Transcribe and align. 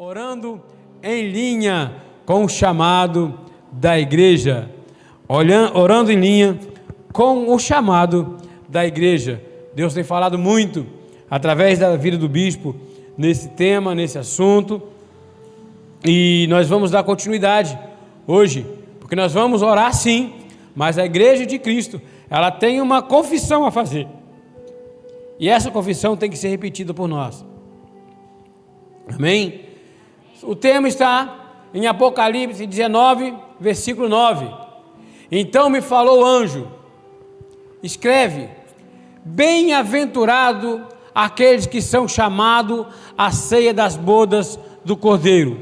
orando 0.00 0.62
em 1.02 1.28
linha 1.28 1.92
com 2.24 2.44
o 2.44 2.48
chamado 2.48 3.36
da 3.72 3.98
igreja, 3.98 4.70
orando 5.28 6.12
em 6.12 6.20
linha 6.20 6.56
com 7.12 7.52
o 7.52 7.58
chamado 7.58 8.36
da 8.68 8.86
igreja. 8.86 9.42
Deus 9.74 9.94
tem 9.94 10.04
falado 10.04 10.38
muito 10.38 10.86
através 11.28 11.80
da 11.80 11.96
vida 11.96 12.16
do 12.16 12.28
bispo 12.28 12.76
nesse 13.16 13.48
tema, 13.48 13.92
nesse 13.92 14.16
assunto, 14.16 14.80
e 16.04 16.46
nós 16.48 16.68
vamos 16.68 16.92
dar 16.92 17.02
continuidade 17.02 17.76
hoje, 18.24 18.64
porque 19.00 19.16
nós 19.16 19.32
vamos 19.32 19.62
orar 19.62 19.92
sim, 19.92 20.32
mas 20.76 20.96
a 20.96 21.04
igreja 21.04 21.44
de 21.44 21.58
Cristo, 21.58 22.00
ela 22.30 22.52
tem 22.52 22.80
uma 22.80 23.02
confissão 23.02 23.66
a 23.66 23.72
fazer. 23.72 24.06
E 25.40 25.48
essa 25.48 25.72
confissão 25.72 26.16
tem 26.16 26.30
que 26.30 26.38
ser 26.38 26.50
repetida 26.50 26.94
por 26.94 27.08
nós. 27.08 27.44
Amém? 29.12 29.66
O 30.42 30.54
tema 30.54 30.88
está 30.88 31.36
em 31.74 31.86
Apocalipse 31.86 32.66
19, 32.66 33.34
versículo 33.58 34.08
9. 34.08 34.48
Então 35.30 35.68
me 35.68 35.80
falou 35.80 36.20
o 36.20 36.24
anjo, 36.24 36.68
escreve: 37.82 38.48
Bem-aventurado 39.24 40.86
aqueles 41.14 41.66
que 41.66 41.82
são 41.82 42.06
chamados 42.06 42.86
à 43.16 43.30
ceia 43.30 43.74
das 43.74 43.96
bodas 43.96 44.58
do 44.84 44.96
Cordeiro. 44.96 45.60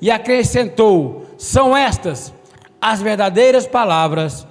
E 0.00 0.10
acrescentou: 0.10 1.26
São 1.38 1.76
estas 1.76 2.34
as 2.80 3.00
verdadeiras 3.00 3.66
palavras 3.66 4.46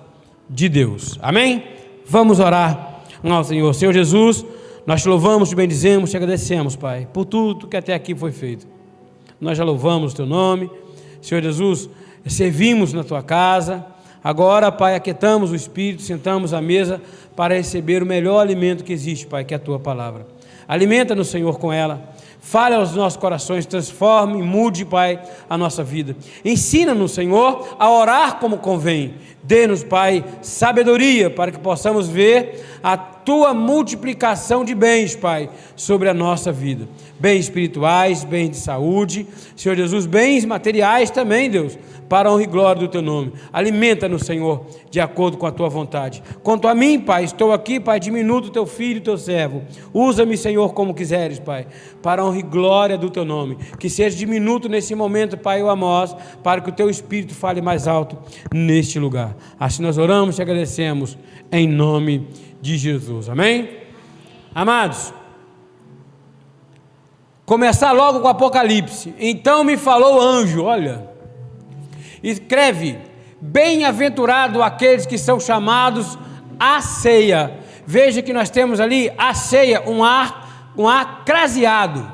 de 0.50 0.70
Deus. 0.70 1.20
Amém? 1.22 1.64
Vamos 2.06 2.40
orar 2.40 3.04
ao 3.24 3.44
Senhor. 3.44 3.74
Senhor 3.74 3.94
Jesus, 3.94 4.46
nós 4.86 5.02
te 5.02 5.10
louvamos, 5.10 5.50
te 5.50 5.56
bendizemos, 5.56 6.10
te 6.10 6.18
agradecemos, 6.18 6.76
Pai, 6.76 7.08
por 7.14 7.26
tudo 7.26 7.68
que 7.68 7.78
até 7.78 7.94
aqui 7.94 8.16
foi 8.16 8.32
feito 8.32 8.79
nós 9.40 9.58
já 9.58 9.64
louvamos 9.64 10.14
o 10.14 10.16
teu 10.16 10.26
nome. 10.26 10.70
Senhor 11.22 11.42
Jesus, 11.42 11.90
servimos 12.26 12.94
na 12.94 13.04
tua 13.04 13.22
casa. 13.24 13.86
Agora, 14.24 14.72
Pai, 14.72 14.96
aquietamos 14.96 15.52
o 15.52 15.56
espírito, 15.56 16.02
sentamos 16.02 16.54
à 16.54 16.62
mesa 16.62 17.02
para 17.36 17.56
receber 17.56 18.04
o 18.04 18.06
melhor 18.06 18.42
alimento 18.42 18.84
que 18.84 18.92
existe, 18.92 19.26
Pai, 19.26 19.46
que 19.46 19.54
é 19.54 19.58
a 19.58 19.60
tua 19.60 19.80
palavra. 19.80 20.28
Alimenta-nos, 20.68 21.30
Senhor, 21.30 21.58
com 21.58 21.72
ela. 21.72 22.14
Fale 22.42 22.76
aos 22.76 22.96
nossos 22.96 23.18
corações, 23.18 23.66
transforme, 23.66 24.42
mude, 24.42 24.86
Pai, 24.86 25.22
a 25.50 25.58
nossa 25.58 25.84
vida. 25.84 26.16
Ensina-nos, 26.44 27.12
Senhor, 27.12 27.76
a 27.80 27.90
orar 27.90 28.40
como 28.40 28.58
convém. 28.58 29.16
Dê-nos, 29.50 29.84
Pai, 29.84 30.24
sabedoria 30.44 31.28
para 31.28 31.52
que 31.52 31.58
possamos 31.58 32.08
ver 32.08 32.64
a 32.84 32.96
tua 32.96 33.52
multiplicação 33.52 34.64
de 34.64 34.76
bens, 34.76 35.16
Pai, 35.16 35.50
sobre 35.76 36.08
a 36.08 36.14
nossa 36.14 36.52
vida. 36.52 36.88
Bens 37.20 37.46
espirituais, 37.46 38.24
bens 38.24 38.52
de 38.52 38.58
saúde, 38.58 39.26
Senhor 39.56 39.76
Jesus, 39.76 40.06
bens 40.06 40.46
materiais 40.46 41.10
também, 41.10 41.50
Deus, 41.50 41.80
para 42.08 42.30
a 42.30 42.32
honra 42.32 42.44
e 42.44 42.48
glória 42.48 42.82
do 42.82 42.88
teu 42.88 43.02
nome. 43.02 43.34
Alimenta-nos, 43.54 44.24
Senhor, 44.24 44.66
de 44.90 45.00
acordo 45.00 45.38
com 45.38 45.46
a 45.46 45.52
tua 45.52 45.70
vontade. 45.70 46.24
Quanto 46.42 46.68
a 46.68 46.74
mim, 46.74 47.00
Pai, 47.00 47.24
estou 47.24 47.52
aqui, 47.52 47.80
Pai, 47.80 48.00
diminuto 48.00 48.48
o 48.48 48.52
teu 48.52 48.66
filho, 48.66 49.02
teu 49.02 49.18
servo. 49.18 49.64
Usa-me, 49.94 50.36
Senhor, 50.36 50.74
como 50.74 50.94
quiseres, 50.94 51.40
Pai, 51.40 51.68
para 52.02 52.22
a 52.22 52.26
honra 52.26 52.40
e 52.40 52.44
glória 52.44 52.98
do 52.98 53.10
teu 53.12 53.26
nome. 53.26 53.58
Que 53.80 53.90
seja 53.90 54.18
diminuto 54.18 54.68
nesse 54.68 54.96
momento, 54.96 55.38
Pai, 55.38 55.62
o 55.62 55.70
Amós, 55.70 56.16
para 56.44 56.62
que 56.62 56.70
o 56.70 56.74
teu 56.74 56.90
espírito 56.90 57.36
fale 57.36 57.62
mais 57.62 57.88
alto 57.88 58.18
neste 58.52 58.98
lugar. 58.98 59.36
Assim 59.60 59.82
nós 59.82 59.98
oramos 59.98 60.38
e 60.38 60.42
agradecemos 60.42 61.18
em 61.52 61.68
nome 61.68 62.28
de 62.62 62.78
Jesus. 62.78 63.30
Amém? 63.30 63.70
Amados, 64.54 65.14
começar 67.46 67.92
logo 67.92 68.20
com 68.20 68.28
o 68.28 68.30
Apocalipse. 68.30 69.14
Então 69.20 69.64
me 69.64 69.78
falou 69.78 70.18
o 70.18 70.22
anjo, 70.22 70.64
olha, 70.64 71.10
escreve: 72.24 72.98
Bem-aventurado 73.42 74.62
aqueles 74.62 75.06
que 75.06 75.18
são 75.18 75.40
chamados 75.40 76.18
à 76.60 76.82
ceia. 76.82 77.58
Veja 77.86 78.22
que 78.22 78.34
nós 78.34 78.50
temos 78.50 78.80
ali 78.80 79.12
a 79.18 79.34
ceia, 79.34 79.90
um 79.90 80.04
ar, 80.04 80.74
um 80.78 80.88
ar 80.88 81.24
craseado, 81.24 82.12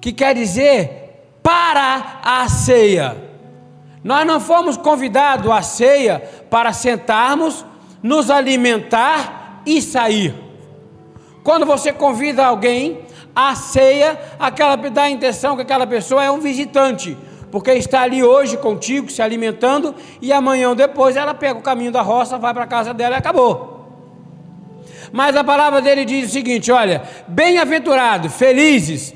que 0.00 0.12
quer 0.12 0.34
dizer 0.34 1.38
para 1.42 2.20
a 2.22 2.48
ceia. 2.48 3.33
Nós 4.04 4.26
não 4.26 4.38
fomos 4.38 4.76
convidados 4.76 5.50
à 5.50 5.62
ceia 5.62 6.22
para 6.50 6.72
sentarmos, 6.72 7.64
nos 8.02 8.30
alimentar 8.30 9.62
e 9.64 9.80
sair. 9.80 10.34
Quando 11.42 11.64
você 11.64 11.92
convida 11.92 12.44
alguém 12.44 13.00
à 13.34 13.54
ceia, 13.54 14.20
aquela 14.38 14.76
dá 14.76 15.04
a 15.04 15.10
intenção 15.10 15.56
que 15.56 15.62
aquela 15.62 15.86
pessoa 15.86 16.22
é 16.22 16.30
um 16.30 16.38
visitante 16.38 17.16
porque 17.54 17.70
está 17.70 18.02
ali 18.02 18.20
hoje 18.20 18.56
contigo, 18.56 19.08
se 19.08 19.22
alimentando, 19.22 19.94
e 20.20 20.32
amanhã 20.32 20.70
ou 20.70 20.74
depois 20.74 21.14
ela 21.14 21.32
pega 21.32 21.56
o 21.56 21.62
caminho 21.62 21.92
da 21.92 22.02
roça, 22.02 22.36
vai 22.36 22.52
para 22.52 22.64
a 22.64 22.66
casa 22.66 22.92
dela 22.92 23.14
e 23.14 23.18
acabou. 23.18 23.86
Mas 25.12 25.36
a 25.36 25.44
palavra 25.44 25.80
dele 25.80 26.04
diz 26.04 26.30
o 26.30 26.32
seguinte: 26.32 26.72
olha, 26.72 27.04
bem-aventurado, 27.28 28.28
felizes, 28.28 29.14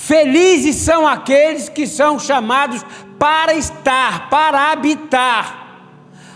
felizes 0.00 0.76
são 0.76 1.06
aqueles 1.06 1.68
que 1.68 1.86
são 1.86 2.18
chamados 2.18 2.84
para 3.18 3.52
estar, 3.54 4.30
para 4.30 4.72
habitar 4.72 5.76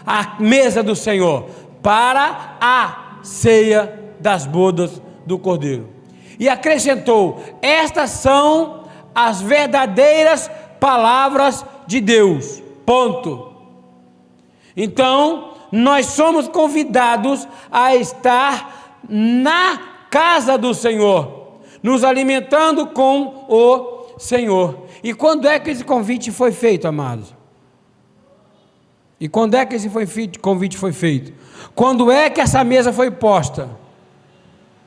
a 0.07 0.37
mesa 0.39 0.83
do 0.83 0.95
Senhor, 0.95 1.49
para 1.83 2.57
a 2.61 3.19
ceia 3.23 4.13
das 4.21 4.45
bodas 4.45 5.01
do 5.25 5.39
Cordeiro. 5.39 5.89
E 6.39 6.47
acrescentou: 6.47 7.43
estas 7.63 8.11
são 8.11 8.85
as 9.15 9.41
verdadeiras 9.41 10.51
palavras 10.79 11.65
de 11.87 12.03
Deus. 12.03 12.63
Ponto. 12.85 13.55
Então, 14.77 15.55
nós 15.73 16.07
somos 16.07 16.49
convidados 16.49 17.49
a 17.73 17.97
estar 17.97 19.01
na 19.09 19.81
casa 20.11 20.59
do 20.59 20.75
Senhor, 20.75 21.44
nos 21.85 22.03
alimentando 22.03 22.87
com 22.87 23.45
o 23.47 24.19
Senhor. 24.19 24.87
E 25.03 25.13
quando 25.13 25.47
é 25.47 25.61
que 25.61 25.69
esse 25.69 25.85
convite 25.85 26.33
foi 26.33 26.51
feito, 26.51 26.89
amados? 26.89 27.35
E 29.21 29.29
quando 29.29 29.55
é 29.55 29.67
que 29.67 29.75
esse 29.75 29.91
foi 29.91 30.07
feito, 30.07 30.41
convite 30.41 30.79
foi 30.79 30.93
feito? 30.93 31.35
Quando 31.75 32.11
é 32.11 32.31
que 32.31 32.41
essa 32.41 32.65
mesa 32.65 32.91
foi 32.91 33.11
posta? 33.11 33.69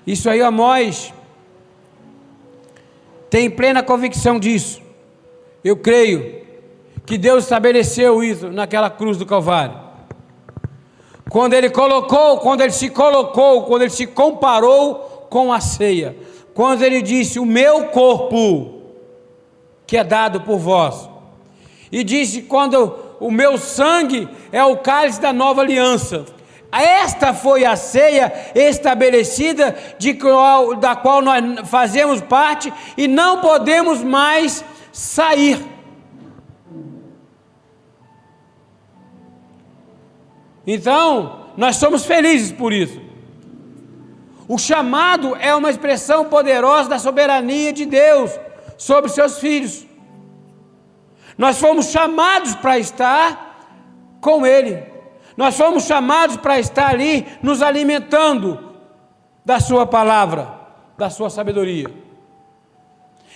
Isso 0.07 0.28
aí, 0.28 0.41
Amós 0.41 1.13
tem 3.30 3.47
plena 3.47 3.84
convicção 3.84 4.40
disso. 4.40 4.81
Eu 5.63 5.78
creio 5.78 6.41
que 7.06 7.16
Deus 7.16 7.44
estabeleceu 7.44 8.24
isso 8.24 8.50
naquela 8.50 8.90
cruz 8.90 9.18
do 9.18 9.25
Calvário. 9.25 9.78
Quando 11.30 11.53
ele 11.53 11.69
colocou, 11.69 12.40
quando 12.40 12.62
ele 12.62 12.72
se 12.72 12.90
colocou, 12.90 13.66
quando 13.66 13.84
ele 13.84 13.91
se 13.91 14.07
comparou 14.07 15.28
com 15.30 15.52
a 15.53 15.59
ceia, 15.59 16.16
quando 16.57 16.81
ele 16.81 17.03
disse: 17.03 17.38
O 17.38 17.45
meu 17.45 17.85
corpo, 17.90 18.81
que 19.85 19.95
é 19.95 20.03
dado 20.03 20.41
por 20.41 20.57
vós, 20.57 21.07
e 21.91 22.03
disse: 22.03 22.41
Quando 22.41 22.95
o 23.19 23.29
meu 23.29 23.59
sangue 23.59 24.28
é 24.51 24.63
o 24.63 24.78
cálice 24.78 25.22
da 25.22 25.31
nova 25.31 25.62
aliança. 25.62 26.25
Esta 26.72 27.31
foi 27.31 27.63
a 27.63 27.75
ceia 27.75 28.34
estabelecida, 28.56 29.75
qual, 30.19 30.75
da 30.75 30.95
qual 30.95 31.22
nós 31.22 31.69
fazemos 31.69 32.22
parte 32.22 32.74
e 32.97 33.07
não 33.07 33.39
podemos 33.39 34.03
mais 34.03 34.66
sair. 34.91 35.63
Então, 40.66 41.45
nós 41.56 41.78
somos 41.78 42.03
felizes 42.03 42.51
por 42.51 42.74
isso. 42.74 43.06
O 44.47 44.58
chamado 44.58 45.35
é 45.35 45.53
uma 45.53 45.69
expressão 45.69 46.25
poderosa 46.25 46.90
da 46.90 47.00
soberania 47.00 47.74
de 47.74 47.85
Deus 47.85 48.31
sobre 48.78 49.09
seus 49.09 49.40
filhos. 49.40 49.85
Nós 51.38 51.60
fomos 51.60 51.88
chamados 51.88 52.56
para 52.56 52.80
estar 52.80 54.18
com 54.22 54.45
Ele. 54.45 54.83
Nós 55.36 55.56
fomos 55.56 55.83
chamados 55.83 56.38
para 56.38 56.60
estar 56.60 56.89
ali 56.89 57.27
nos 57.44 57.62
alimentando 57.62 58.74
da 59.45 59.60
Sua 59.60 59.86
palavra, 59.86 60.50
da 60.98 61.10
Sua 61.10 61.30
sabedoria. 61.30 61.88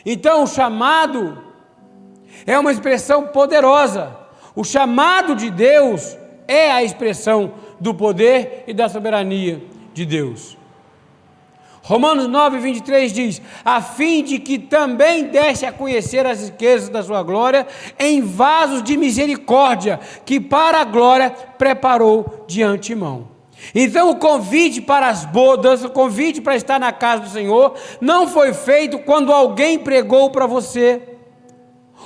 Então, 0.05 0.43
o 0.43 0.47
chamado 0.47 1.43
é 2.45 2.57
uma 2.57 2.71
expressão 2.71 3.27
poderosa. 3.27 4.17
O 4.55 4.63
chamado 4.63 5.35
de 5.35 5.51
Deus 5.51 6.17
é 6.47 6.71
a 6.71 6.83
expressão 6.83 7.53
do 7.79 7.93
poder 7.93 8.63
e 8.65 8.73
da 8.73 8.89
soberania 8.89 9.61
de 9.93 10.05
Deus. 10.05 10.60
Romanos 11.83 12.27
9, 12.27 12.59
23 12.59 13.11
diz: 13.11 13.41
a 13.65 13.81
fim 13.81 14.23
de 14.23 14.39
que 14.39 14.59
também 14.59 15.25
desse 15.25 15.65
a 15.65 15.71
conhecer 15.71 16.25
as 16.25 16.43
riquezas 16.43 16.89
da 16.89 17.01
sua 17.01 17.23
glória 17.23 17.67
em 17.97 18.21
vasos 18.21 18.83
de 18.83 18.95
misericórdia, 18.97 19.99
que 20.25 20.39
para 20.39 20.81
a 20.81 20.85
glória 20.85 21.31
preparou 21.57 22.45
de 22.47 22.61
antemão. 22.61 23.29
Então, 23.75 24.09
o 24.09 24.15
convite 24.15 24.81
para 24.81 25.07
as 25.07 25.23
bodas, 25.23 25.83
o 25.83 25.89
convite 25.89 26.41
para 26.41 26.55
estar 26.55 26.79
na 26.79 26.91
casa 26.91 27.23
do 27.23 27.29
Senhor, 27.29 27.75
não 27.99 28.27
foi 28.27 28.53
feito 28.53 28.97
quando 28.99 29.31
alguém 29.31 29.77
pregou 29.77 30.31
para 30.31 30.47
você 30.47 31.11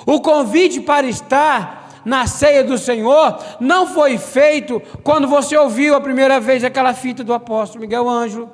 O 0.06 0.20
convite 0.20 0.82
para 0.82 1.08
estar 1.08 2.02
na 2.04 2.28
ceia 2.28 2.64
do 2.64 2.78
Senhor 2.78 3.40
não 3.60 3.88
foi 3.88 4.18
feito 4.18 4.82
quando 5.04 5.28
você 5.28 5.58
ouviu 5.58 5.96
a 5.96 6.02
primeira 6.02 6.40
vez 6.40 6.64
aquela 6.64 6.94
fita 6.94 7.24
do 7.24 7.34
apóstolo 7.34 7.82
Miguel 7.82 8.08
Ângelo, 8.08 8.50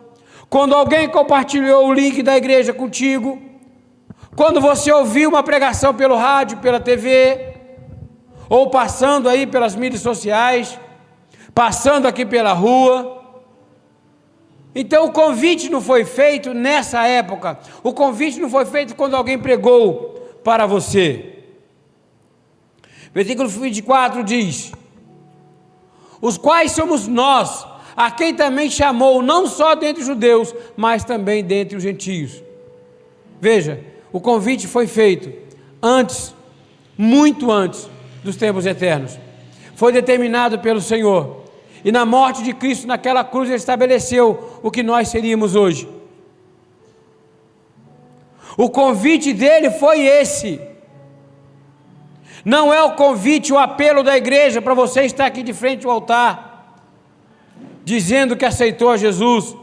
quando 0.52 0.76
alguém 0.76 1.08
compartilhou 1.08 1.88
o 1.88 1.94
link 1.94 2.22
da 2.22 2.36
igreja 2.36 2.74
contigo, 2.74 3.42
quando 4.36 4.60
você 4.60 4.92
ouviu 4.92 5.30
uma 5.30 5.42
pregação 5.42 5.94
pelo 5.94 6.18
rádio, 6.18 6.58
pela 6.58 6.78
TV, 6.78 7.54
ou 8.50 8.70
passando 8.70 9.30
aí 9.30 9.48
pelas 9.48 9.78
mídias 9.78 10.02
sociais, 10.02 10.78
passando 11.56 12.06
aqui 12.06 12.26
pela 12.26 12.52
rua. 12.52 13.24
Então 14.76 15.06
o 15.06 15.14
convite 15.14 15.70
não 15.70 15.80
foi 15.80 16.04
feito 16.04 16.54
nessa 16.54 17.08
época, 17.08 17.58
o 17.82 17.94
convite 17.94 18.38
não 18.38 18.50
foi 18.50 18.66
feito 18.66 18.94
quando 18.94 19.16
alguém 19.16 19.40
pregou 19.40 20.20
para 20.44 20.66
você. 20.66 21.46
Versículo 23.14 23.48
24 23.48 24.22
diz: 24.22 24.74
Os 26.22 26.38
quais 26.38 26.74
somos 26.74 27.08
nós, 27.08 27.66
a 27.96 28.10
quem 28.12 28.34
também 28.34 28.70
chamou, 28.70 29.22
não 29.22 29.48
só 29.48 29.76
dentre 29.76 30.02
os 30.02 30.08
judeus, 30.08 30.54
mas 30.76 31.04
também 31.04 31.44
dentre 31.44 31.78
os 31.78 31.84
gentios. 31.84 32.42
Veja, 33.40 33.80
o 34.12 34.20
convite 34.20 34.68
foi 34.68 34.88
feito 34.88 35.32
antes, 35.82 36.34
muito 36.98 37.52
antes 37.52 37.90
dos 38.24 38.36
tempos 38.36 38.66
eternos. 38.66 39.18
Foi 39.76 39.92
determinado 39.92 40.60
pelo 40.60 40.82
Senhor. 40.82 41.42
E 41.84 41.92
na 41.92 42.06
morte 42.06 42.44
de 42.44 42.54
Cristo 42.54 42.86
naquela 42.88 43.24
cruz 43.24 43.50
ele 43.50 43.58
estabeleceu 43.58 44.60
o 44.62 44.70
que 44.70 44.84
nós 44.84 45.08
seríamos 45.08 45.56
hoje. 45.56 45.90
O 48.58 48.70
convite 48.70 49.34
dele 49.34 49.72
foi 49.72 50.02
esse. 50.02 50.62
Não 52.44 52.74
é 52.74 52.82
o 52.84 52.92
convite, 52.96 53.54
o 53.54 53.58
apelo 53.58 54.04
da 54.04 54.18
igreja 54.18 54.62
para 54.62 54.74
você 54.74 55.02
estar 55.02 55.26
aqui 55.26 55.44
de 55.44 55.54
frente 55.54 55.86
ao 55.86 55.94
altar, 55.94 56.51
dizendo 57.84 58.36
que 58.36 58.46
aceitou 58.46 58.90
a 58.90 58.98
Jesus. 58.98 59.56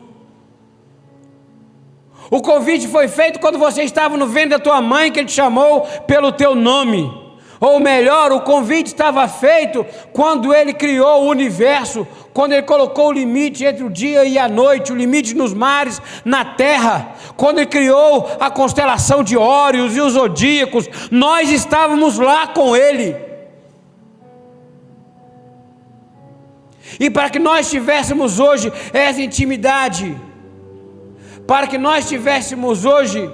O 2.31 2.43
convite 2.43 2.87
foi 2.89 3.09
feito 3.09 3.41
quando 3.41 3.59
você 3.59 3.83
estava 3.83 4.17
no 4.17 4.27
ventre 4.27 4.51
da 4.51 4.59
tua 4.59 4.81
mãe, 4.81 5.11
que 5.11 5.21
ele 5.21 5.29
te 5.29 5.35
chamou 5.35 5.83
pelo 6.07 6.31
teu 6.31 6.55
nome. 6.55 7.29
Ou 7.61 7.81
melhor, 7.81 8.31
o 8.31 8.43
convite 8.43 8.89
estava 8.89 9.27
feito 9.27 9.85
quando 10.13 10.55
ele 10.55 10.73
criou 10.73 11.25
o 11.25 11.29
universo, 11.29 12.07
quando 12.33 12.53
ele 12.53 12.63
colocou 12.63 13.09
o 13.09 13.13
limite 13.13 13.65
entre 13.65 13.83
o 13.83 13.91
dia 13.91 14.25
e 14.25 14.39
a 14.39 14.49
noite, 14.49 14.93
o 14.93 14.97
limite 14.97 15.35
nos 15.35 15.53
mares, 15.53 16.01
na 16.25 16.45
terra, 16.45 17.15
quando 17.37 17.59
ele 17.59 17.67
criou 17.67 18.31
a 18.39 18.49
constelação 18.49 19.25
de 19.25 19.37
Órios 19.37 19.97
e 19.97 20.01
os 20.01 20.13
zodíacos, 20.13 20.89
nós 21.11 21.51
estávamos 21.51 22.17
lá 22.17 22.47
com 22.47 22.77
ele. 22.77 23.28
E 26.99 27.09
para 27.11 27.31
que 27.31 27.39
nós 27.39 27.71
tivéssemos 27.71 28.41
hoje 28.41 28.73
essa 28.93 29.21
intimidade, 29.21 30.17
para 31.47 31.67
que 31.67 31.79
nós 31.79 32.09
tivéssemos 32.09 32.85
hoje 32.85 33.31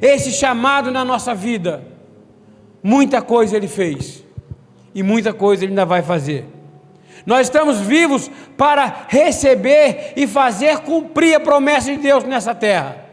esse 0.00 0.32
chamado 0.32 0.90
na 0.90 1.04
nossa 1.04 1.34
vida, 1.34 1.90
Muita 2.82 3.20
coisa 3.20 3.56
ele 3.56 3.68
fez 3.68 4.24
e 4.94 5.02
muita 5.02 5.32
coisa 5.32 5.64
ele 5.64 5.72
ainda 5.72 5.84
vai 5.84 6.02
fazer. 6.02 6.46
Nós 7.26 7.46
estamos 7.46 7.78
vivos 7.78 8.30
para 8.56 9.04
receber 9.08 10.14
e 10.16 10.26
fazer 10.26 10.78
cumprir 10.78 11.34
a 11.34 11.40
promessa 11.40 11.92
de 11.92 11.98
Deus 11.98 12.24
nessa 12.24 12.54
terra. 12.54 13.04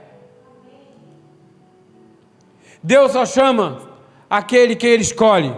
Deus 2.81 3.11
só 3.11 3.25
chama 3.25 3.81
aquele 4.29 4.75
que 4.75 4.87
ele 4.87 5.03
escolhe. 5.03 5.53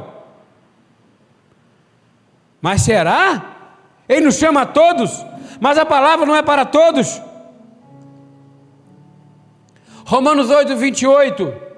Mas 2.60 2.82
será? 2.82 3.58
Ele 4.10 4.26
nos 4.26 4.36
chama 4.36 4.64
a 4.64 4.66
todos, 4.66 5.26
mas 5.62 5.78
a 5.78 5.86
palavra 5.86 6.26
não 6.26 6.36
é 6.36 6.42
para 6.42 6.66
todos. 6.66 7.22
Romanos 10.04 10.50
8, 10.50 10.76
28. 10.76 11.70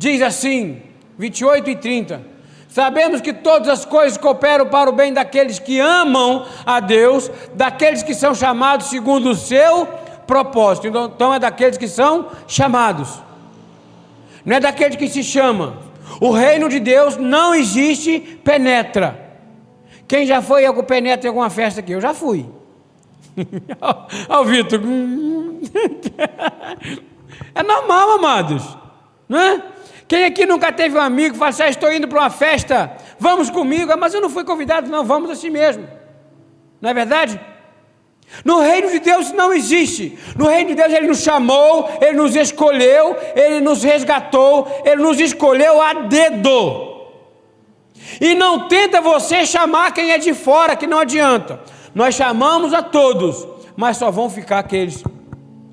diz 0.00 0.22
assim, 0.22 0.80
28 1.18 1.68
e 1.68 1.76
30. 1.76 2.22
Sabemos 2.70 3.20
que 3.20 3.34
todas 3.34 3.68
as 3.68 3.84
coisas 3.84 4.16
cooperam 4.16 4.66
para 4.66 4.88
o 4.88 4.92
bem 4.94 5.12
daqueles 5.12 5.58
que 5.58 5.78
amam 5.78 6.46
a 6.64 6.80
Deus, 6.80 7.30
daqueles 7.52 8.02
que 8.02 8.14
são 8.14 8.34
chamados 8.34 8.86
segundo 8.86 9.28
o 9.28 9.34
seu 9.34 9.86
propósito. 10.26 10.86
Então, 10.86 11.04
então 11.04 11.34
é 11.34 11.38
daqueles 11.38 11.76
que 11.76 11.86
são 11.86 12.28
chamados, 12.48 13.20
não 14.42 14.56
é 14.56 14.60
daqueles 14.60 14.96
que 14.96 15.06
se 15.06 15.22
chama. 15.22 15.89
O 16.20 16.30
reino 16.30 16.68
de 16.68 16.78
Deus 16.78 17.16
não 17.16 17.54
existe 17.54 18.20
penetra. 18.44 19.28
Quem 20.06 20.26
já 20.26 20.42
foi 20.42 20.70
com 20.72 20.84
penetra 20.84 21.26
em 21.26 21.30
alguma 21.30 21.48
festa 21.48 21.80
aqui? 21.80 21.92
Eu 21.92 22.00
já 22.00 22.12
fui. 22.12 22.46
Olha 24.28 24.40
o 24.40 24.44
Vitor. 24.44 24.80
É 27.52 27.62
normal, 27.62 28.12
amados. 28.12 28.76
Não 29.28 29.38
é? 29.38 29.62
Quem 30.06 30.24
aqui 30.24 30.46
nunca 30.46 30.72
teve 30.72 30.96
um 30.96 31.00
amigo 31.00 31.32
que 31.32 31.38
fala 31.38 31.50
assim, 31.50 31.62
ah, 31.62 31.68
estou 31.68 31.92
indo 31.92 32.08
para 32.08 32.20
uma 32.20 32.30
festa, 32.30 32.96
vamos 33.18 33.50
comigo, 33.50 33.92
ah, 33.92 33.96
mas 33.96 34.12
eu 34.12 34.20
não 34.20 34.28
fui 34.28 34.44
convidado, 34.44 34.90
não, 34.90 35.04
vamos 35.04 35.30
assim 35.30 35.50
mesmo. 35.50 35.86
Não 36.80 36.90
é 36.90 36.94
verdade? 36.94 37.40
No 38.44 38.60
reino 38.60 38.90
de 38.90 39.00
Deus 39.00 39.32
não 39.32 39.52
existe. 39.52 40.18
No 40.36 40.46
reino 40.46 40.70
de 40.70 40.74
Deus 40.76 40.92
Ele 40.92 41.08
nos 41.08 41.22
chamou, 41.22 41.88
Ele 42.00 42.16
nos 42.16 42.34
escolheu, 42.36 43.16
Ele 43.34 43.60
nos 43.60 43.82
resgatou, 43.82 44.66
Ele 44.84 45.02
nos 45.02 45.20
escolheu 45.20 45.80
a 45.82 45.94
dedo. 45.94 46.90
E 48.20 48.34
não 48.34 48.68
tenta 48.68 49.00
você 49.00 49.44
chamar 49.44 49.92
quem 49.92 50.10
é 50.10 50.18
de 50.18 50.32
fora, 50.32 50.76
que 50.76 50.86
não 50.86 50.98
adianta. 50.98 51.60
Nós 51.94 52.14
chamamos 52.14 52.72
a 52.72 52.82
todos, 52.82 53.46
mas 53.76 53.96
só 53.96 54.10
vão 54.10 54.30
ficar 54.30 54.58
aqueles 54.60 55.02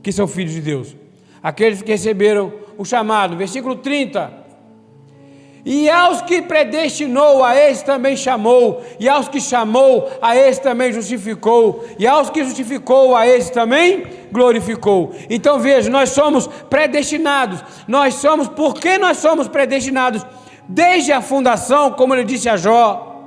que 0.03 0.11
são 0.11 0.27
filhos 0.27 0.53
de 0.53 0.61
Deus, 0.61 0.95
aqueles 1.41 1.81
que 1.81 1.91
receberam 1.91 2.53
o 2.77 2.85
chamado, 2.85 3.35
versículo 3.35 3.75
30. 3.75 4.46
E 5.69 5.89
aos 5.89 6.21
que 6.21 6.41
predestinou, 6.41 7.43
a 7.43 7.53
esse 7.53 7.83
também 7.83 8.15
chamou, 8.15 8.81
e 8.97 9.09
aos 9.09 9.27
que 9.27 9.41
chamou, 9.41 10.09
a 10.21 10.33
esse 10.33 10.61
também 10.61 10.93
justificou, 10.93 11.85
e 11.99 12.07
aos 12.07 12.29
que 12.29 12.41
justificou, 12.41 13.13
a 13.13 13.27
esse 13.27 13.51
também 13.51 14.05
glorificou. 14.31 15.13
Então 15.29 15.59
veja, 15.59 15.89
nós 15.89 16.11
somos 16.11 16.47
predestinados, 16.69 17.61
nós 17.85 18.13
somos, 18.13 18.47
por 18.47 18.75
que 18.75 18.97
nós 18.97 19.17
somos 19.17 19.49
predestinados? 19.49 20.25
Desde 20.69 21.11
a 21.11 21.21
fundação, 21.21 21.91
como 21.91 22.15
ele 22.15 22.23
disse 22.23 22.47
a 22.47 22.55
Jó, 22.55 23.21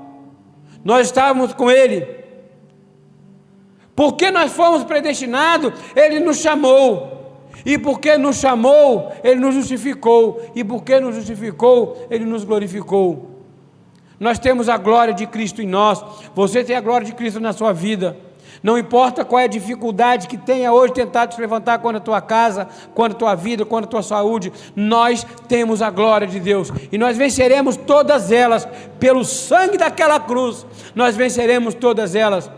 nós 0.82 1.08
estávamos 1.08 1.52
com 1.52 1.70
ele. 1.70 2.08
Porque 3.94 4.30
nós 4.30 4.50
fomos 4.50 4.82
predestinados, 4.82 5.74
ele 5.94 6.20
nos 6.20 6.38
chamou. 6.38 7.19
E 7.64 7.78
porque 7.78 8.16
nos 8.16 8.36
chamou, 8.36 9.12
Ele 9.22 9.40
nos 9.40 9.54
justificou. 9.54 10.40
E 10.54 10.64
porque 10.64 10.98
nos 11.00 11.14
justificou, 11.14 12.06
Ele 12.10 12.24
nos 12.24 12.44
glorificou. 12.44 13.30
Nós 14.18 14.38
temos 14.38 14.68
a 14.68 14.76
glória 14.76 15.14
de 15.14 15.26
Cristo 15.26 15.62
em 15.62 15.66
nós. 15.66 16.04
Você 16.34 16.62
tem 16.62 16.76
a 16.76 16.80
glória 16.80 17.06
de 17.06 17.14
Cristo 17.14 17.40
na 17.40 17.52
sua 17.52 17.72
vida. 17.72 18.16
Não 18.62 18.76
importa 18.76 19.24
qual 19.24 19.40
é 19.40 19.44
a 19.44 19.48
dificuldade 19.48 20.28
que 20.28 20.36
tenha 20.36 20.72
hoje 20.72 20.92
tentado 20.92 21.34
se 21.34 21.40
levantar 21.40 21.78
contra 21.78 21.96
a 21.96 22.02
tua 22.02 22.20
casa, 22.20 22.68
contra 22.94 23.16
a 23.16 23.18
tua 23.18 23.34
vida, 23.34 23.64
contra 23.64 23.86
a 23.86 23.90
tua 23.90 24.02
saúde, 24.02 24.52
nós 24.76 25.26
temos 25.48 25.80
a 25.80 25.88
glória 25.88 26.26
de 26.26 26.38
Deus 26.38 26.70
e 26.92 26.98
nós 26.98 27.16
venceremos 27.16 27.76
todas 27.76 28.30
elas 28.30 28.68
pelo 28.98 29.24
sangue 29.24 29.78
daquela 29.78 30.20
cruz. 30.20 30.66
Nós 30.94 31.16
venceremos 31.16 31.72
todas 31.74 32.14
elas 32.14 32.50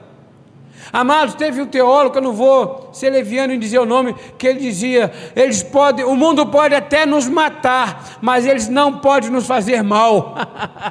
Amados, 0.91 1.35
teve 1.35 1.61
um 1.61 1.67
teólogo, 1.67 2.17
eu 2.17 2.23
não 2.23 2.33
vou 2.33 2.89
ser 2.93 3.11
leviano 3.11 3.53
em 3.53 3.59
dizer 3.59 3.79
o 3.79 3.87
nome, 3.87 4.15
que 4.39 4.47
ele 4.47 4.61
dizia: 4.61 5.13
eles 5.37 5.63
podem, 5.63 6.05
o 6.05 6.17
mundo 6.17 6.47
pode 6.47 6.75
até 6.75 7.05
nos 7.05 7.29
matar, 7.29 8.19
mas 8.21 8.47
eles 8.47 8.69
não 8.69 8.99
podem 8.99 9.31
nos 9.31 9.47
fazer 9.47 9.83
mal, 9.83 10.35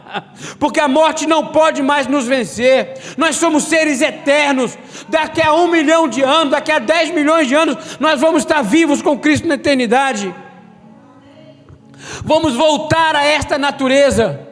porque 0.60 0.79
a 0.79 0.88
morte 0.88 1.27
não 1.27 1.48
pode 1.48 1.81
mais 1.81 2.07
nos 2.07 2.25
vencer. 2.25 2.93
Nós 3.17 3.36
somos 3.36 3.63
seres 3.63 4.01
eternos. 4.01 4.77
Daqui 5.10 5.41
a 5.41 5.53
um 5.53 5.67
milhão 5.67 6.07
de 6.07 6.21
anos, 6.21 6.51
daqui 6.51 6.71
a 6.71 6.79
dez 6.79 7.10
milhões 7.12 7.48
de 7.48 7.55
anos, 7.55 7.98
nós 8.00 8.21
vamos 8.21 8.43
estar 8.43 8.62
vivos 8.62 9.01
com 9.01 9.17
Cristo 9.17 9.48
na 9.48 9.55
eternidade. 9.55 10.33
Vamos 12.24 12.53
voltar 12.53 13.15
a 13.15 13.25
esta 13.25 13.57
natureza. 13.57 14.50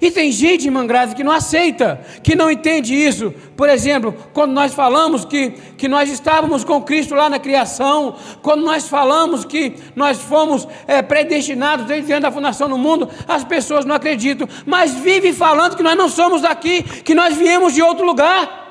E 0.00 0.10
tem 0.10 0.30
gente, 0.32 0.66
irmã 0.66 0.86
Graça, 0.86 1.14
que 1.14 1.24
não 1.24 1.32
aceita, 1.32 2.00
que 2.22 2.34
não 2.34 2.50
entende 2.50 2.94
isso. 2.94 3.32
Por 3.56 3.68
exemplo, 3.68 4.14
quando 4.32 4.52
nós 4.52 4.74
falamos 4.74 5.24
que, 5.24 5.50
que 5.76 5.88
nós 5.88 6.10
estávamos 6.10 6.64
com 6.64 6.82
Cristo 6.82 7.14
lá 7.14 7.30
na 7.30 7.38
criação, 7.38 8.16
quando 8.42 8.64
nós 8.64 8.88
falamos 8.88 9.44
que 9.44 9.74
nós 9.94 10.20
fomos 10.20 10.66
é, 10.86 11.02
predestinados 11.02 11.86
desde 11.86 12.16
da 12.20 12.30
fundação 12.30 12.68
do 12.68 12.78
mundo, 12.78 13.08
as 13.26 13.44
pessoas 13.44 13.84
não 13.84 13.94
acreditam, 13.94 14.48
mas 14.64 14.94
vivem 14.94 15.32
falando 15.32 15.76
que 15.76 15.82
nós 15.82 15.96
não 15.96 16.08
somos 16.08 16.42
daqui, 16.42 16.82
que 16.82 17.14
nós 17.14 17.36
viemos 17.36 17.74
de 17.74 17.82
outro 17.82 18.06
lugar. 18.06 18.64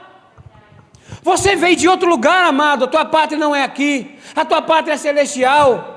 Você 1.22 1.56
veio 1.56 1.76
de 1.76 1.88
outro 1.88 2.08
lugar, 2.08 2.46
amado. 2.46 2.86
A 2.86 2.88
tua 2.88 3.06
pátria 3.06 3.38
não 3.38 3.56
é 3.56 3.64
aqui. 3.64 4.16
A 4.36 4.46
tua 4.46 4.62
pátria 4.62 4.94
é 4.94 4.98
celestial. 4.98 5.95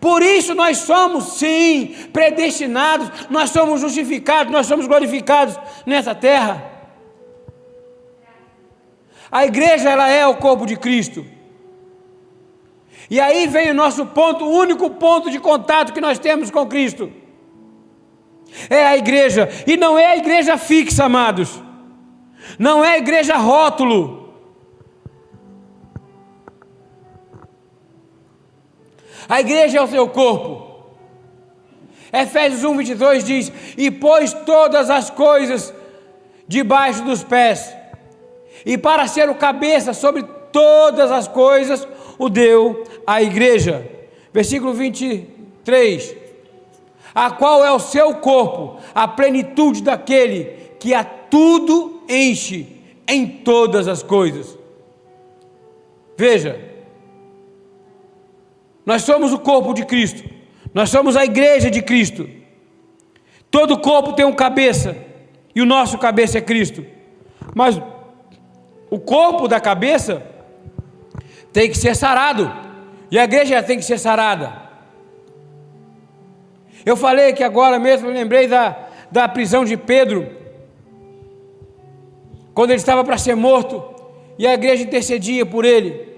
Por 0.00 0.22
isso 0.22 0.54
nós 0.54 0.78
somos, 0.78 1.38
sim, 1.38 1.94
predestinados, 2.12 3.10
nós 3.30 3.50
somos 3.50 3.80
justificados, 3.80 4.52
nós 4.52 4.66
somos 4.66 4.86
glorificados 4.86 5.58
nessa 5.84 6.14
terra. 6.14 6.72
A 9.30 9.44
igreja, 9.44 9.90
ela 9.90 10.08
é 10.08 10.26
o 10.26 10.36
corpo 10.36 10.64
de 10.64 10.76
Cristo. 10.76 11.26
E 13.10 13.20
aí 13.20 13.46
vem 13.46 13.70
o 13.70 13.74
nosso 13.74 14.06
ponto, 14.06 14.44
o 14.44 14.50
único 14.50 14.90
ponto 14.90 15.30
de 15.30 15.38
contato 15.38 15.92
que 15.92 16.00
nós 16.00 16.18
temos 16.18 16.50
com 16.50 16.66
Cristo. 16.66 17.12
É 18.70 18.86
a 18.86 18.96
igreja, 18.96 19.48
e 19.66 19.76
não 19.76 19.98
é 19.98 20.06
a 20.06 20.16
igreja 20.16 20.56
fixa, 20.56 21.04
amados. 21.04 21.60
Não 22.58 22.84
é 22.84 22.92
a 22.92 22.98
igreja 22.98 23.36
rótulo. 23.36 24.23
A 29.28 29.40
igreja 29.40 29.78
é 29.78 29.82
o 29.82 29.88
seu 29.88 30.08
corpo. 30.08 30.74
Efésios 32.12 32.62
1, 32.62 32.76
22 32.76 33.24
diz: 33.24 33.52
E 33.76 33.90
pôs 33.90 34.32
todas 34.32 34.90
as 34.90 35.10
coisas 35.10 35.74
debaixo 36.46 37.02
dos 37.02 37.24
pés, 37.24 37.74
e 38.64 38.78
para 38.78 39.06
ser 39.06 39.28
o 39.28 39.34
cabeça 39.34 39.92
sobre 39.92 40.22
todas 40.52 41.10
as 41.10 41.26
coisas, 41.26 41.86
o 42.18 42.28
deu 42.28 42.84
à 43.06 43.22
igreja. 43.22 43.90
Versículo 44.32 44.72
23: 44.72 46.14
A 47.14 47.30
qual 47.30 47.64
é 47.64 47.72
o 47.72 47.80
seu 47.80 48.14
corpo, 48.16 48.78
a 48.94 49.08
plenitude 49.08 49.82
daquele 49.82 50.44
que 50.78 50.94
a 50.94 51.02
tudo 51.02 52.02
enche 52.08 52.66
em 53.08 53.26
todas 53.26 53.88
as 53.88 54.02
coisas. 54.02 54.56
Veja, 56.16 56.73
nós 58.84 59.02
somos 59.02 59.32
o 59.32 59.38
corpo 59.38 59.72
de 59.72 59.84
Cristo, 59.84 60.28
nós 60.72 60.90
somos 60.90 61.16
a 61.16 61.24
igreja 61.24 61.70
de 61.70 61.80
Cristo. 61.82 62.28
Todo 63.50 63.78
corpo 63.78 64.12
tem 64.12 64.24
um 64.24 64.32
cabeça, 64.32 64.96
e 65.54 65.62
o 65.62 65.66
nosso 65.66 65.96
cabeça 65.98 66.38
é 66.38 66.40
Cristo. 66.40 66.84
Mas 67.54 67.80
o 68.90 68.98
corpo 68.98 69.46
da 69.46 69.60
cabeça 69.60 70.26
tem 71.52 71.70
que 71.70 71.78
ser 71.78 71.94
sarado, 71.94 72.52
e 73.10 73.18
a 73.18 73.24
igreja 73.24 73.62
tem 73.62 73.78
que 73.78 73.84
ser 73.84 73.98
sarada. 73.98 74.64
Eu 76.84 76.96
falei 76.96 77.32
que 77.32 77.42
agora 77.42 77.78
mesmo, 77.78 78.08
eu 78.08 78.12
lembrei 78.12 78.46
da, 78.46 78.88
da 79.10 79.28
prisão 79.28 79.64
de 79.64 79.76
Pedro, 79.76 80.28
quando 82.52 82.70
ele 82.70 82.78
estava 82.78 83.02
para 83.04 83.16
ser 83.16 83.34
morto, 83.34 83.82
e 84.38 84.46
a 84.46 84.54
igreja 84.54 84.82
intercedia 84.82 85.46
por 85.46 85.64
ele. 85.64 86.13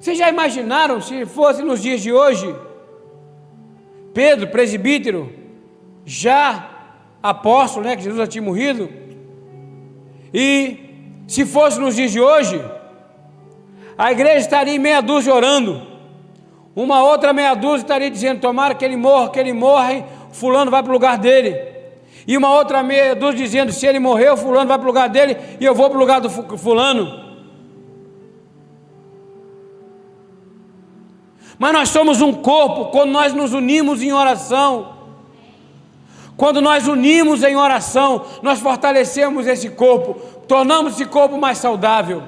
Vocês 0.00 0.16
já 0.16 0.28
imaginaram 0.28 1.00
se 1.00 1.26
fosse 1.26 1.62
nos 1.62 1.82
dias 1.82 2.00
de 2.00 2.12
hoje? 2.12 2.54
Pedro, 4.14 4.46
presbítero, 4.48 5.32
já 6.04 6.70
apóstolo, 7.22 7.86
né, 7.86 7.96
que 7.96 8.02
Jesus 8.02 8.18
já 8.18 8.26
tinha 8.26 8.42
morrido, 8.42 8.88
e 10.32 10.78
se 11.26 11.44
fosse 11.44 11.80
nos 11.80 11.96
dias 11.96 12.12
de 12.12 12.20
hoje, 12.20 12.62
a 13.96 14.12
igreja 14.12 14.38
estaria 14.38 14.74
em 14.74 14.78
meia 14.78 15.00
dúzia 15.00 15.34
orando, 15.34 15.82
uma 16.74 17.02
outra 17.02 17.32
meia 17.32 17.54
dúzia 17.54 17.82
estaria 17.82 18.10
dizendo: 18.10 18.40
Tomara 18.40 18.74
que 18.74 18.84
ele 18.84 18.96
morra, 18.96 19.30
que 19.30 19.38
ele 19.38 19.52
morre, 19.52 20.04
Fulano 20.30 20.70
vai 20.70 20.82
para 20.82 20.90
o 20.90 20.92
lugar 20.92 21.18
dele, 21.18 21.60
e 22.26 22.36
uma 22.36 22.54
outra 22.54 22.82
meia 22.82 23.16
dúzia 23.16 23.38
dizendo: 23.38 23.72
Se 23.72 23.86
ele 23.86 23.98
morreu, 23.98 24.36
Fulano 24.36 24.68
vai 24.68 24.78
para 24.78 24.84
o 24.84 24.88
lugar 24.88 25.08
dele, 25.08 25.36
e 25.58 25.64
eu 25.64 25.74
vou 25.74 25.90
para 25.90 25.96
o 25.96 26.00
lugar 26.00 26.20
do 26.20 26.30
Fulano. 26.30 27.27
Mas 31.58 31.72
nós 31.72 31.88
somos 31.88 32.20
um 32.20 32.32
corpo 32.32 32.86
quando 32.86 33.10
nós 33.10 33.34
nos 33.34 33.52
unimos 33.52 34.00
em 34.02 34.12
oração. 34.12 34.96
Quando 36.36 36.60
nós 36.60 36.86
unimos 36.86 37.42
em 37.42 37.56
oração, 37.56 38.24
nós 38.42 38.60
fortalecemos 38.60 39.46
esse 39.48 39.70
corpo, 39.70 40.14
tornamos 40.46 40.94
esse 40.94 41.04
corpo 41.04 41.36
mais 41.36 41.58
saudável. 41.58 42.22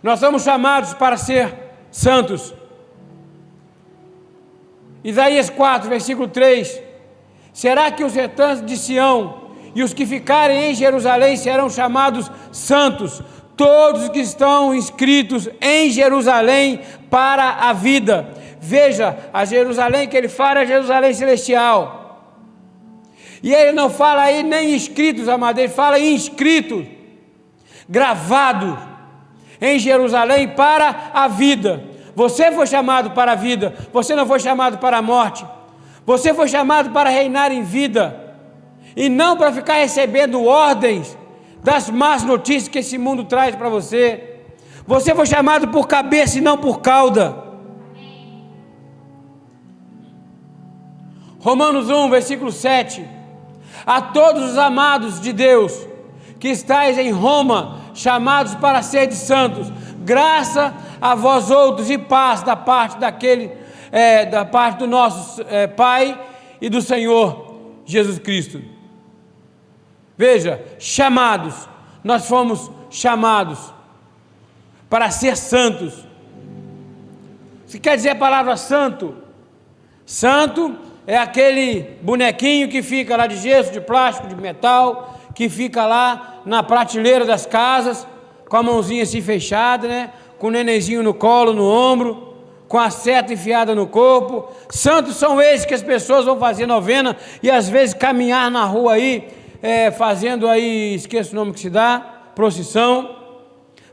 Nós 0.00 0.20
somos 0.20 0.44
chamados 0.44 0.94
para 0.94 1.16
ser 1.16 1.52
santos. 1.90 2.54
Isaías 5.02 5.50
4, 5.50 5.88
versículo 5.88 6.28
3: 6.28 6.80
Será 7.52 7.90
que 7.90 8.04
os 8.04 8.14
retantes 8.14 8.64
de 8.64 8.76
Sião 8.76 9.48
e 9.74 9.82
os 9.82 9.92
que 9.92 10.06
ficarem 10.06 10.70
em 10.70 10.74
Jerusalém 10.74 11.36
serão 11.36 11.68
chamados 11.68 12.30
santos, 12.52 13.20
todos 13.58 14.08
que 14.08 14.20
estão 14.20 14.72
inscritos 14.72 15.48
em 15.60 15.90
Jerusalém 15.90 16.80
para 17.10 17.50
a 17.50 17.72
vida. 17.72 18.30
Veja, 18.60 19.18
a 19.32 19.44
Jerusalém 19.44 20.08
que 20.08 20.16
ele 20.16 20.28
fala 20.28 20.60
é 20.60 20.66
Jerusalém 20.66 21.12
celestial. 21.12 21.98
E 23.42 23.52
ele 23.52 23.72
não 23.72 23.90
fala 23.90 24.22
aí 24.22 24.42
nem 24.44 24.74
inscritos, 24.74 25.28
amado, 25.28 25.58
ele 25.58 25.68
fala 25.68 25.98
inscritos, 25.98 26.86
gravados 27.88 28.78
em 29.60 29.78
Jerusalém 29.78 30.48
para 30.48 31.10
a 31.12 31.26
vida. 31.26 31.82
Você 32.14 32.52
foi 32.52 32.66
chamado 32.66 33.10
para 33.10 33.32
a 33.32 33.36
vida, 33.36 33.74
você 33.92 34.14
não 34.14 34.26
foi 34.26 34.38
chamado 34.38 34.78
para 34.78 34.98
a 34.98 35.02
morte. 35.02 35.44
Você 36.06 36.32
foi 36.32 36.48
chamado 36.48 36.90
para 36.90 37.10
reinar 37.10 37.52
em 37.52 37.62
vida 37.62 38.34
e 38.96 39.08
não 39.08 39.36
para 39.36 39.52
ficar 39.52 39.74
recebendo 39.74 40.44
ordens 40.44 41.17
das 41.68 41.90
más 41.90 42.24
notícias 42.24 42.66
que 42.66 42.78
esse 42.78 42.96
mundo 42.96 43.24
traz 43.24 43.54
para 43.54 43.68
você. 43.68 44.38
Você 44.86 45.14
foi 45.14 45.26
chamado 45.26 45.68
por 45.68 45.86
cabeça 45.86 46.38
e 46.38 46.40
não 46.40 46.56
por 46.56 46.80
cauda. 46.80 47.44
Romanos 51.38 51.90
1, 51.90 52.08
versículo 52.08 52.50
7. 52.50 53.04
A 53.84 54.00
todos 54.00 54.52
os 54.52 54.56
amados 54.56 55.20
de 55.20 55.30
Deus 55.30 55.86
que 56.40 56.48
estáis 56.48 56.96
em 56.96 57.10
Roma, 57.10 57.78
chamados 57.92 58.54
para 58.54 58.80
ser 58.80 59.06
de 59.06 59.16
santos, 59.16 59.70
graça 59.98 60.72
a 60.98 61.14
vós 61.14 61.50
outros 61.50 61.90
e 61.90 61.98
paz 61.98 62.42
da 62.42 62.56
parte 62.56 62.96
daquele, 62.96 63.52
é, 63.92 64.24
da 64.24 64.42
parte 64.42 64.78
do 64.78 64.86
nosso 64.86 65.42
é, 65.42 65.66
Pai 65.66 66.18
e 66.62 66.70
do 66.70 66.80
Senhor 66.80 67.58
Jesus 67.84 68.18
Cristo. 68.18 68.77
Veja, 70.18 70.60
chamados, 70.80 71.68
nós 72.02 72.26
fomos 72.26 72.68
chamados 72.90 73.72
para 74.90 75.12
ser 75.12 75.36
santos. 75.36 76.04
Se 77.66 77.78
quer 77.78 77.94
dizer 77.94 78.10
a 78.10 78.16
palavra 78.16 78.56
santo? 78.56 79.14
Santo 80.04 80.74
é 81.06 81.16
aquele 81.16 81.98
bonequinho 82.02 82.68
que 82.68 82.82
fica 82.82 83.16
lá 83.16 83.28
de 83.28 83.36
gesso, 83.36 83.70
de 83.70 83.80
plástico, 83.80 84.26
de 84.26 84.34
metal, 84.34 85.20
que 85.36 85.48
fica 85.48 85.86
lá 85.86 86.40
na 86.44 86.64
prateleira 86.64 87.24
das 87.24 87.46
casas, 87.46 88.04
com 88.48 88.56
a 88.56 88.62
mãozinha 88.62 89.04
assim 89.04 89.22
fechada, 89.22 89.86
né? 89.86 90.10
Com 90.36 90.48
o 90.48 90.50
nenenzinho 90.50 91.02
no 91.02 91.14
colo, 91.14 91.52
no 91.52 91.64
ombro, 91.64 92.34
com 92.66 92.78
a 92.78 92.90
seta 92.90 93.32
enfiada 93.32 93.72
no 93.72 93.86
corpo. 93.86 94.50
Santos 94.68 95.14
são 95.14 95.40
esses 95.40 95.64
que 95.64 95.74
as 95.74 95.82
pessoas 95.82 96.24
vão 96.24 96.40
fazer 96.40 96.66
novena 96.66 97.16
e 97.40 97.48
às 97.48 97.68
vezes 97.68 97.94
caminhar 97.94 98.50
na 98.50 98.64
rua 98.64 98.94
aí 98.94 99.37
é, 99.62 99.90
fazendo 99.90 100.48
aí, 100.48 100.94
esqueço 100.94 101.32
o 101.32 101.36
nome 101.36 101.52
que 101.52 101.60
se 101.60 101.70
dá, 101.70 101.98
procissão, 102.34 103.16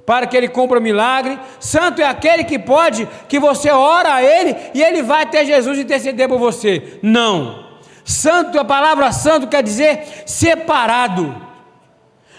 para 0.05 0.27
que 0.27 0.37
ele 0.37 0.47
cumpra 0.47 0.79
milagre. 0.79 1.39
Santo 1.59 2.01
é 2.01 2.05
aquele 2.05 2.43
que 2.43 2.59
pode, 2.59 3.07
que 3.27 3.39
você 3.39 3.71
ora 3.71 4.13
a 4.15 4.23
ele 4.23 4.55
e 4.73 4.81
ele 4.81 5.01
vai 5.01 5.23
até 5.23 5.43
Jesus 5.43 5.79
interceder 5.79 6.27
por 6.27 6.37
você. 6.37 6.99
Não. 7.01 7.65
Santo, 8.03 8.59
a 8.59 8.63
palavra 8.63 9.11
santo 9.11 9.47
quer 9.47 9.63
dizer 9.63 10.23
separado. 10.27 11.43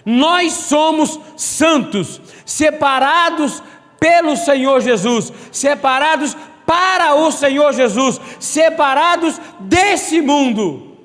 Nós 0.05 0.53
somos 0.53 1.19
santos, 1.37 2.21
separados 2.45 3.61
pelo 3.99 4.37
Senhor 4.37 4.81
Jesus, 4.81 5.33
separados 5.51 6.37
para 6.65 7.17
o 7.17 7.33
Senhor 7.33 7.73
Jesus, 7.73 8.21
separados 8.39 9.41
desse 9.59 10.21
mundo. 10.21 10.96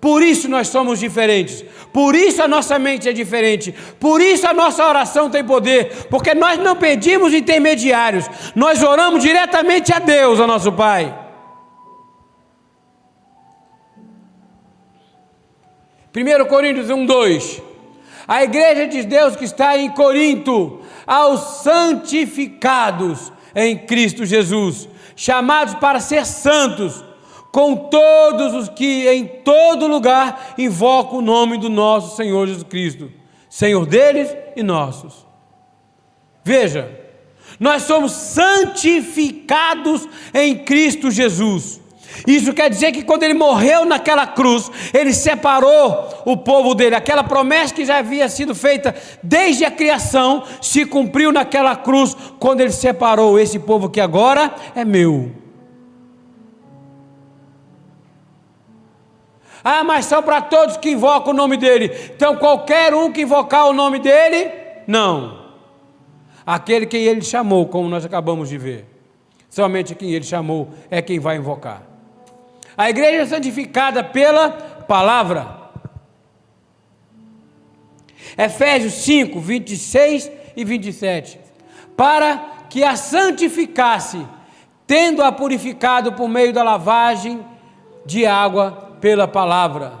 Por 0.00 0.22
isso 0.22 0.48
nós 0.48 0.68
somos 0.68 0.98
diferentes. 0.98 1.62
Por 1.92 2.14
isso 2.14 2.42
a 2.42 2.48
nossa 2.48 2.78
mente 2.78 3.08
é 3.08 3.12
diferente. 3.12 3.74
Por 3.98 4.20
isso 4.20 4.46
a 4.46 4.54
nossa 4.54 4.86
oração 4.86 5.28
tem 5.28 5.44
poder. 5.44 6.06
Porque 6.08 6.34
nós 6.34 6.58
não 6.58 6.74
pedimos 6.74 7.34
intermediários. 7.34 8.24
Nós 8.54 8.82
oramos 8.82 9.22
diretamente 9.22 9.92
a 9.92 9.98
Deus, 9.98 10.40
a 10.40 10.46
nosso 10.46 10.72
Pai. 10.72 11.14
1 16.16 16.44
Coríntios 16.46 16.88
1, 16.88 17.04
2. 17.06 17.62
A 18.26 18.42
igreja 18.42 18.86
de 18.86 19.02
Deus 19.02 19.36
que 19.36 19.44
está 19.44 19.76
em 19.76 19.90
Corinto, 19.90 20.80
aos 21.06 21.62
santificados 21.62 23.32
em 23.54 23.76
Cristo 23.76 24.24
Jesus, 24.24 24.88
chamados 25.14 25.74
para 25.74 26.00
ser 26.00 26.24
santos 26.24 27.04
com 27.52 27.74
todos 27.76 28.54
os 28.54 28.68
que 28.68 29.08
em 29.08 29.26
todo 29.26 29.86
lugar 29.86 30.54
invocam 30.56 31.18
o 31.18 31.22
nome 31.22 31.58
do 31.58 31.68
nosso 31.68 32.16
Senhor 32.16 32.46
Jesus 32.46 32.64
Cristo, 32.64 33.10
Senhor 33.48 33.84
deles 33.86 34.34
e 34.54 34.62
nossos. 34.62 35.26
Veja, 36.44 36.90
nós 37.58 37.82
somos 37.82 38.12
santificados 38.12 40.08
em 40.32 40.56
Cristo 40.58 41.10
Jesus. 41.10 41.80
Isso 42.26 42.52
quer 42.52 42.68
dizer 42.68 42.92
que 42.92 43.02
quando 43.02 43.22
ele 43.22 43.34
morreu 43.34 43.84
naquela 43.84 44.26
cruz, 44.26 44.70
ele 44.92 45.12
separou 45.12 46.22
o 46.24 46.36
povo 46.36 46.74
dele. 46.74 46.94
Aquela 46.94 47.24
promessa 47.24 47.74
que 47.74 47.84
já 47.84 47.98
havia 47.98 48.28
sido 48.28 48.54
feita 48.54 48.94
desde 49.22 49.64
a 49.64 49.70
criação 49.70 50.42
se 50.60 50.84
cumpriu 50.84 51.32
naquela 51.32 51.76
cruz, 51.76 52.16
quando 52.38 52.60
ele 52.60 52.72
separou 52.72 53.38
esse 53.38 53.58
povo 53.58 53.88
que 53.88 54.00
agora 54.00 54.54
é 54.74 54.84
meu. 54.84 55.39
Ah, 59.62 59.84
mas 59.84 60.06
são 60.06 60.22
para 60.22 60.40
todos 60.40 60.76
que 60.76 60.90
invocam 60.90 61.32
o 61.32 61.36
nome 61.36 61.56
dele. 61.56 61.90
Então, 62.14 62.36
qualquer 62.36 62.94
um 62.94 63.12
que 63.12 63.22
invocar 63.22 63.66
o 63.66 63.72
nome 63.72 63.98
dele, 63.98 64.50
não. 64.86 65.38
Aquele 66.46 66.86
que 66.86 66.96
ele 66.96 67.22
chamou, 67.22 67.66
como 67.66 67.88
nós 67.88 68.04
acabamos 68.04 68.48
de 68.48 68.56
ver. 68.56 68.86
Somente 69.48 69.94
quem 69.94 70.12
ele 70.12 70.24
chamou 70.24 70.70
é 70.90 71.02
quem 71.02 71.18
vai 71.18 71.36
invocar. 71.36 71.82
A 72.76 72.88
igreja 72.88 73.22
é 73.22 73.26
santificada 73.26 74.02
pela 74.02 74.50
palavra. 74.50 75.58
Efésios 78.38 78.94
5, 78.94 79.38
26 79.38 80.30
e 80.56 80.64
27. 80.64 81.38
Para 81.96 82.38
que 82.70 82.82
a 82.82 82.96
santificasse, 82.96 84.24
tendo-a 84.86 85.30
purificado 85.30 86.12
por 86.12 86.28
meio 86.28 86.52
da 86.52 86.62
lavagem 86.62 87.44
de 88.06 88.24
água 88.24 88.89
pela 89.00 89.26
palavra, 89.26 89.92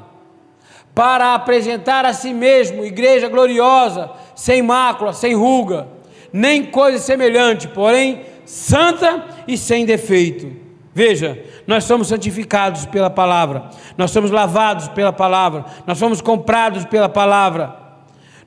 para 0.94 1.34
apresentar 1.34 2.04
a 2.04 2.12
si 2.12 2.32
mesmo 2.32 2.84
igreja 2.84 3.28
gloriosa, 3.28 4.10
sem 4.34 4.62
mácula, 4.62 5.12
sem 5.12 5.34
ruga, 5.34 5.88
nem 6.32 6.66
coisa 6.66 6.98
semelhante, 6.98 7.68
porém 7.68 8.22
santa 8.44 9.24
e 9.46 9.56
sem 9.56 9.84
defeito. 9.86 10.50
Veja, 10.92 11.42
nós 11.66 11.84
somos 11.84 12.08
santificados 12.08 12.84
pela 12.86 13.08
palavra, 13.08 13.70
nós 13.96 14.10
somos 14.10 14.30
lavados 14.30 14.88
pela 14.88 15.12
palavra, 15.12 15.64
nós 15.86 15.98
somos 15.98 16.20
comprados 16.20 16.84
pela 16.84 17.08
palavra, 17.08 17.76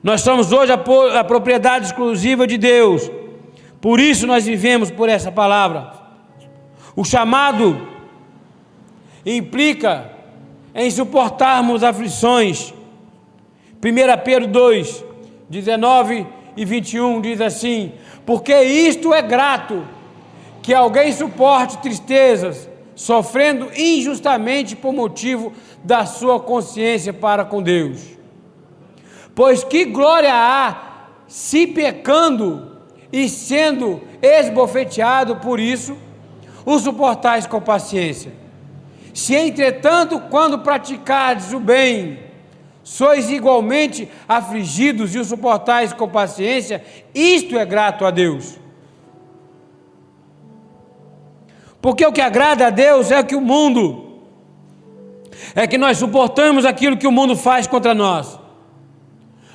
nós 0.02 0.20
somos 0.20 0.52
hoje 0.52 0.70
a, 0.70 0.80
a 1.18 1.24
propriedade 1.24 1.86
exclusiva 1.86 2.46
de 2.46 2.58
Deus, 2.58 3.10
por 3.80 3.98
isso 3.98 4.26
nós 4.26 4.44
vivemos 4.44 4.90
por 4.90 5.08
essa 5.08 5.32
palavra. 5.32 5.92
O 6.94 7.04
chamado 7.04 7.88
implica 9.24 10.13
em 10.74 10.90
suportarmos 10.90 11.84
aflições. 11.84 12.74
1 13.82 14.24
Pedro 14.24 14.48
2, 14.48 15.04
19 15.48 16.26
e 16.56 16.64
21 16.64 17.20
diz 17.20 17.40
assim: 17.40 17.92
Porque 18.26 18.62
isto 18.62 19.14
é 19.14 19.22
grato 19.22 19.86
que 20.62 20.72
alguém 20.72 21.12
suporte 21.12 21.78
tristezas, 21.78 22.68
sofrendo 22.94 23.70
injustamente 23.76 24.74
por 24.74 24.92
motivo 24.92 25.52
da 25.82 26.06
sua 26.06 26.40
consciência 26.40 27.12
para 27.12 27.44
com 27.44 27.62
Deus. 27.62 28.00
Pois 29.34 29.62
que 29.62 29.84
glória 29.84 30.32
há 30.32 30.94
se 31.26 31.66
pecando 31.66 32.78
e 33.12 33.28
sendo 33.28 34.00
esbofeteado 34.22 35.36
por 35.36 35.60
isso, 35.60 35.96
o 36.64 36.78
suportais 36.78 37.46
com 37.46 37.60
paciência. 37.60 38.43
Se 39.14 39.32
entretanto, 39.36 40.18
quando 40.28 40.58
praticardes 40.58 41.52
o 41.52 41.60
bem, 41.60 42.18
sois 42.82 43.30
igualmente 43.30 44.08
afligidos 44.28 45.14
e 45.14 45.20
o 45.20 45.24
suportais 45.24 45.92
com 45.92 46.08
paciência, 46.08 46.84
isto 47.14 47.56
é 47.56 47.64
grato 47.64 48.04
a 48.04 48.10
Deus. 48.10 48.58
Porque 51.80 52.04
o 52.04 52.12
que 52.12 52.20
agrada 52.20 52.66
a 52.66 52.70
Deus 52.70 53.12
é 53.12 53.22
que 53.22 53.36
o 53.36 53.40
mundo, 53.40 54.18
é 55.54 55.64
que 55.64 55.78
nós 55.78 55.96
suportamos 55.96 56.64
aquilo 56.64 56.96
que 56.96 57.06
o 57.06 57.12
mundo 57.12 57.36
faz 57.36 57.68
contra 57.68 57.94
nós. 57.94 58.36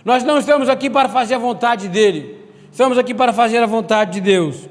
Nós 0.06 0.24
não 0.24 0.38
estamos 0.38 0.69
aqui 0.69 0.89
para 0.89 1.10
fazer 1.10 1.36
a 1.36 1.39
vontade 1.39 1.89
dele, 1.89 2.45
estamos 2.72 2.98
aqui 2.98 3.13
para 3.13 3.34
fazer 3.34 3.58
a 3.58 3.65
vontade 3.65 4.12
de 4.13 4.22
Deus. 4.22 4.69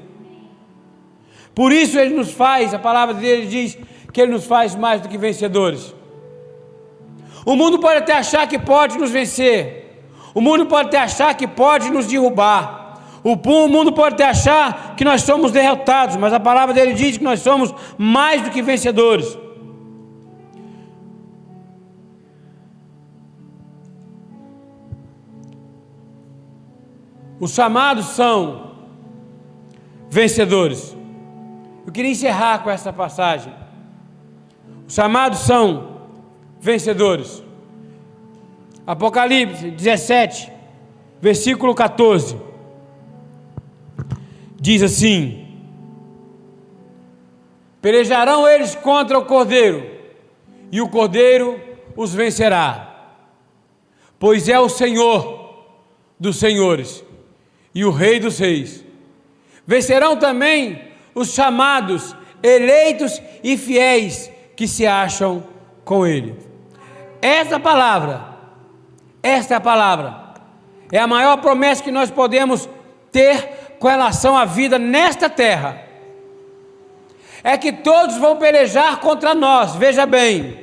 Por 1.53 1.71
isso 1.71 1.99
ele 1.99 2.15
nos 2.15 2.31
faz, 2.31 2.73
a 2.73 2.79
palavra 2.79 3.13
dele 3.13 3.45
diz 3.45 3.77
que 4.11 4.21
ele 4.21 4.31
nos 4.31 4.45
faz 4.45 4.75
mais 4.75 5.01
do 5.01 5.09
que 5.09 5.17
vencedores. 5.17 5.93
O 7.45 7.55
mundo 7.55 7.79
pode 7.79 7.99
até 7.99 8.13
achar 8.13 8.47
que 8.47 8.59
pode 8.59 8.97
nos 8.97 9.11
vencer, 9.11 9.79
o 10.33 10.41
mundo 10.41 10.65
pode 10.65 10.87
até 10.89 10.99
achar 10.99 11.33
que 11.35 11.47
pode 11.47 11.89
nos 11.89 12.07
derrubar. 12.07 12.77
O 13.23 13.35
mundo 13.67 13.91
pode 13.91 14.15
até 14.15 14.29
achar 14.29 14.95
que 14.95 15.03
nós 15.03 15.23
somos 15.23 15.51
derrotados, 15.51 16.15
mas 16.15 16.31
a 16.31 16.39
palavra 16.39 16.73
dele 16.73 16.93
diz 16.93 17.17
que 17.17 17.23
nós 17.23 17.41
somos 17.41 17.73
mais 17.97 18.41
do 18.41 18.49
que 18.49 18.61
vencedores. 18.61 19.37
Os 27.39 27.53
chamados 27.53 28.05
são 28.07 28.71
vencedores. 30.09 30.95
Eu 31.85 31.91
queria 31.91 32.11
encerrar 32.11 32.59
com 32.63 32.69
essa 32.69 32.91
passagem. 32.91 33.53
Os 34.89 34.95
chamados 34.95 35.41
são 35.41 35.99
vencedores. 36.59 37.43
Apocalipse 38.87 39.69
17, 39.69 40.51
versículo 41.21 41.75
14 41.75 42.35
diz 44.59 44.81
assim: 44.81 45.47
Pelejarão 47.79 48.47
eles 48.47 48.73
contra 48.73 49.19
o 49.19 49.25
cordeiro, 49.25 49.87
e 50.71 50.81
o 50.81 50.89
cordeiro 50.89 51.61
os 51.95 52.11
vencerá, 52.15 53.13
pois 54.17 54.49
é 54.49 54.59
o 54.59 54.67
Senhor 54.67 55.67
dos 56.19 56.37
senhores 56.37 57.03
e 57.75 57.85
o 57.85 57.91
Rei 57.91 58.19
dos 58.19 58.39
reis. 58.39 58.83
Vencerão 59.67 60.17
também 60.17 60.81
os 61.13 61.31
chamados, 61.31 62.15
eleitos 62.41 63.21
e 63.43 63.55
fiéis 63.55 64.31
que 64.59 64.67
se 64.67 64.85
acham 64.85 65.41
com 65.85 66.05
Ele. 66.05 66.35
Esta 67.21 67.57
palavra, 67.57 68.25
esta 69.23 69.53
é 69.53 69.57
a 69.57 69.61
palavra, 69.61 70.33
é 70.91 70.99
a 70.99 71.07
maior 71.07 71.37
promessa 71.37 71.81
que 71.81 71.89
nós 71.89 72.11
podemos 72.11 72.67
ter 73.09 73.77
com 73.79 73.87
relação 73.87 74.37
à 74.37 74.43
vida 74.43 74.77
nesta 74.77 75.29
terra 75.29 75.81
é 77.41 77.57
que 77.57 77.71
todos 77.71 78.17
vão 78.17 78.35
pelejar 78.35 78.99
contra 78.99 79.33
nós, 79.33 79.77
veja 79.77 80.05
bem, 80.05 80.59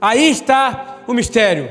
aí 0.00 0.30
está 0.30 0.98
o 1.08 1.12
mistério. 1.12 1.68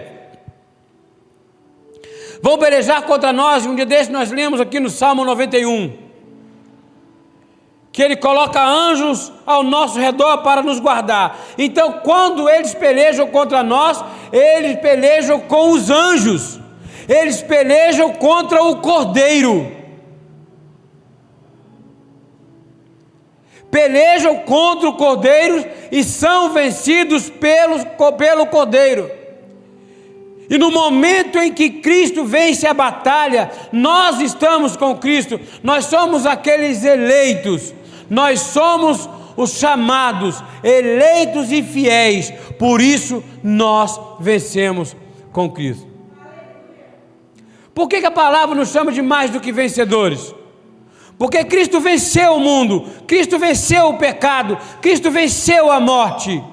Vão 2.42 2.58
pelejar 2.58 3.02
contra 3.04 3.32
nós, 3.32 3.66
um 3.66 3.76
dia 3.76 3.86
desse 3.86 4.12
nós 4.12 4.30
lemos 4.30 4.60
aqui 4.60 4.78
no 4.78 4.90
Salmo 4.90 5.24
91, 5.24 6.03
que 7.94 8.02
ele 8.02 8.16
coloca 8.16 8.60
anjos 8.60 9.32
ao 9.46 9.62
nosso 9.64 10.00
redor 10.00 10.40
para 10.40 10.64
nos 10.64 10.80
guardar. 10.80 11.40
Então, 11.58 12.00
quando 12.04 12.50
eles 12.50 12.74
pelejam 12.74 13.28
contra 13.28 13.62
nós, 13.64 14.04
eles 14.32 14.80
pelejam 14.80 15.40
com 15.42 15.70
os 15.70 15.92
anjos, 15.92 16.60
eles 17.08 17.42
pelejam 17.44 18.12
contra 18.14 18.62
o 18.64 18.78
cordeiro. 18.78 19.84
pelejam 23.74 24.36
contra 24.42 24.88
o 24.88 24.94
cordeiro 24.94 25.66
e 25.92 26.04
são 26.04 26.54
vencidos 26.54 27.28
pelo, 27.28 27.84
pelo 28.16 28.46
cordeiro. 28.46 29.10
E 30.48 30.60
no 30.60 30.70
momento 30.70 31.40
em 31.40 31.52
que 31.52 31.72
Cristo 31.72 32.24
vence 32.24 32.68
a 32.68 32.74
batalha, 32.76 33.50
nós 33.72 34.22
estamos 34.22 34.78
com 34.78 34.96
Cristo, 34.96 35.40
nós 35.64 35.86
somos 35.86 36.28
aqueles 36.28 36.84
eleitos, 36.84 37.74
nós 38.10 38.40
somos 38.40 39.10
os 39.36 39.58
chamados, 39.58 40.44
eleitos 40.64 41.52
e 41.52 41.64
fiéis, 41.64 42.32
por 42.60 42.82
isso 42.82 43.24
nós 43.44 44.00
vencemos 44.20 44.96
com 45.32 45.50
Cristo. 45.50 45.88
Por 47.74 47.88
que, 47.88 48.00
que 48.00 48.06
a 48.06 48.12
palavra 48.12 48.56
nos 48.56 48.70
chama 48.70 48.92
de 48.92 49.02
mais 49.02 49.32
do 49.32 49.40
que 49.40 49.52
vencedores? 49.52 50.34
Porque 51.18 51.44
Cristo 51.46 51.80
venceu 51.80 52.36
o 52.36 52.40
mundo, 52.40 52.86
Cristo 53.08 53.40
venceu 53.40 53.90
o 53.90 53.98
pecado, 53.98 54.58
Cristo 54.82 55.10
venceu 55.10 55.72
a 55.72 55.80
morte. 55.80 56.44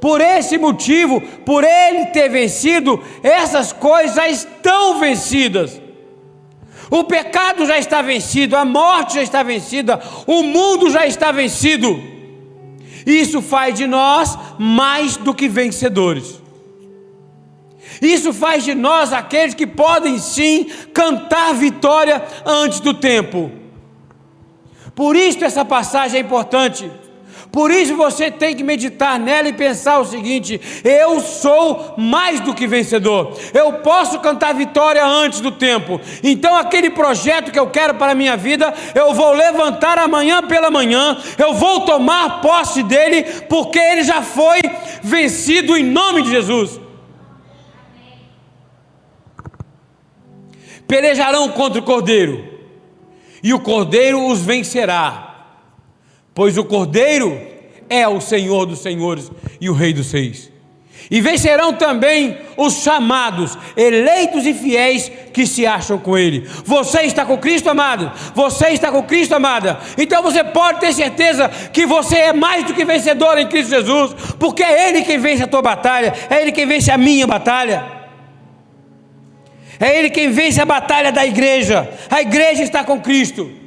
Por 0.00 0.20
esse 0.20 0.58
motivo, 0.58 1.20
por 1.46 1.64
ele 1.64 2.06
ter 2.06 2.28
vencido, 2.28 3.02
essas 3.22 3.72
coisas 3.72 4.16
já 4.16 4.28
estão 4.28 4.98
vencidas. 4.98 5.80
O 6.90 7.04
pecado 7.04 7.66
já 7.66 7.78
está 7.78 8.02
vencido, 8.02 8.56
a 8.56 8.64
morte 8.64 9.14
já 9.14 9.22
está 9.22 9.42
vencida, 9.42 10.00
o 10.26 10.42
mundo 10.42 10.90
já 10.90 11.06
está 11.06 11.32
vencido. 11.32 12.02
Isso 13.06 13.42
faz 13.42 13.74
de 13.74 13.86
nós 13.86 14.36
mais 14.58 15.16
do 15.16 15.34
que 15.34 15.48
vencedores. 15.48 16.42
Isso 18.00 18.32
faz 18.32 18.64
de 18.64 18.74
nós 18.74 19.12
aqueles 19.12 19.54
que 19.54 19.66
podem 19.66 20.18
sim 20.18 20.66
cantar 20.92 21.54
vitória 21.54 22.22
antes 22.44 22.80
do 22.80 22.94
tempo. 22.94 23.50
Por 24.94 25.16
isso 25.16 25.44
essa 25.44 25.64
passagem 25.64 26.18
é 26.18 26.22
importante. 26.22 26.90
Por 27.54 27.70
isso 27.70 27.94
você 27.94 28.32
tem 28.32 28.56
que 28.56 28.64
meditar 28.64 29.16
nela 29.16 29.48
e 29.48 29.52
pensar 29.52 30.00
o 30.00 30.04
seguinte: 30.04 30.60
eu 30.82 31.20
sou 31.20 31.94
mais 31.96 32.40
do 32.40 32.52
que 32.52 32.66
vencedor. 32.66 33.38
Eu 33.54 33.74
posso 33.74 34.18
cantar 34.18 34.52
vitória 34.54 35.06
antes 35.06 35.38
do 35.38 35.52
tempo. 35.52 36.00
Então 36.24 36.56
aquele 36.56 36.90
projeto 36.90 37.52
que 37.52 37.58
eu 37.58 37.68
quero 37.68 37.94
para 37.94 38.10
a 38.10 38.14
minha 38.14 38.36
vida, 38.36 38.74
eu 38.92 39.14
vou 39.14 39.32
levantar 39.32 40.00
amanhã 40.00 40.42
pela 40.42 40.68
manhã, 40.68 41.16
eu 41.38 41.54
vou 41.54 41.82
tomar 41.82 42.40
posse 42.40 42.82
dele, 42.82 43.22
porque 43.48 43.78
ele 43.78 44.02
já 44.02 44.20
foi 44.20 44.60
vencido 45.00 45.76
em 45.76 45.84
nome 45.84 46.22
de 46.22 46.30
Jesus. 46.30 46.80
Pelejarão 50.88 51.48
contra 51.50 51.80
o 51.80 51.84
cordeiro, 51.84 52.44
e 53.44 53.54
o 53.54 53.60
cordeiro 53.60 54.26
os 54.26 54.42
vencerá 54.42 55.33
pois 56.34 56.58
o 56.58 56.64
Cordeiro 56.64 57.40
é 57.88 58.06
o 58.08 58.20
Senhor 58.20 58.66
dos 58.66 58.80
Senhores 58.80 59.30
e 59.60 59.70
o 59.70 59.72
Rei 59.72 59.92
dos 59.92 60.10
Reis. 60.12 60.52
E 61.10 61.20
vencerão 61.20 61.74
também 61.74 62.38
os 62.56 62.82
chamados, 62.82 63.58
eleitos 63.76 64.46
e 64.46 64.54
fiéis 64.54 65.10
que 65.32 65.46
se 65.46 65.66
acham 65.66 65.98
com 65.98 66.16
Ele. 66.16 66.48
Você 66.64 67.02
está 67.02 67.26
com 67.26 67.36
Cristo, 67.36 67.68
amado? 67.68 68.10
Você 68.34 68.68
está 68.68 68.90
com 68.90 69.02
Cristo, 69.02 69.34
amada? 69.34 69.78
Então 69.98 70.22
você 70.22 70.42
pode 70.42 70.80
ter 70.80 70.94
certeza 70.94 71.48
que 71.72 71.84
você 71.84 72.16
é 72.16 72.32
mais 72.32 72.64
do 72.64 72.72
que 72.72 72.84
vencedor 72.84 73.38
em 73.38 73.46
Cristo 73.46 73.70
Jesus, 73.70 74.14
porque 74.38 74.62
é 74.62 74.88
Ele 74.88 75.02
quem 75.02 75.18
vence 75.18 75.42
a 75.42 75.46
tua 75.46 75.60
batalha, 75.60 76.14
é 76.30 76.40
Ele 76.40 76.52
quem 76.52 76.66
vence 76.66 76.90
a 76.90 76.96
minha 76.96 77.26
batalha. 77.26 77.84
É 79.78 79.98
Ele 79.98 80.08
quem 80.08 80.30
vence 80.30 80.60
a 80.60 80.64
batalha 80.64 81.12
da 81.12 81.26
igreja. 81.26 81.88
A 82.08 82.22
igreja 82.22 82.62
está 82.62 82.82
com 82.82 83.00
Cristo. 83.00 83.63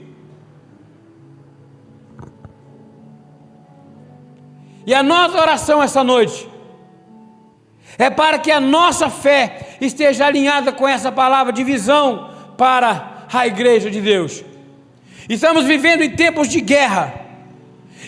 E 4.88 4.93
a 4.93 5.04
nossa 5.04 5.38
oração 5.38 5.84
essa 5.84 6.02
noite 6.02 6.47
é 7.97 8.10
para 8.10 8.39
que 8.39 8.50
a 8.50 8.60
nossa 8.62 9.10
fé 9.10 9.76
esteja 9.82 10.26
alinhada 10.26 10.71
com 10.71 10.88
essa 10.88 11.12
palavra 11.12 11.52
de 11.52 11.62
visão 11.62 12.30
para 12.58 13.26
a 13.34 13.45
igreja 13.45 13.91
de 13.91 14.00
Deus. 14.00 14.45
Estamos 15.28 15.65
vivendo 15.65 16.04
em 16.04 16.12
tempos 16.12 16.47
de 16.47 16.62
guerra. 16.62 17.13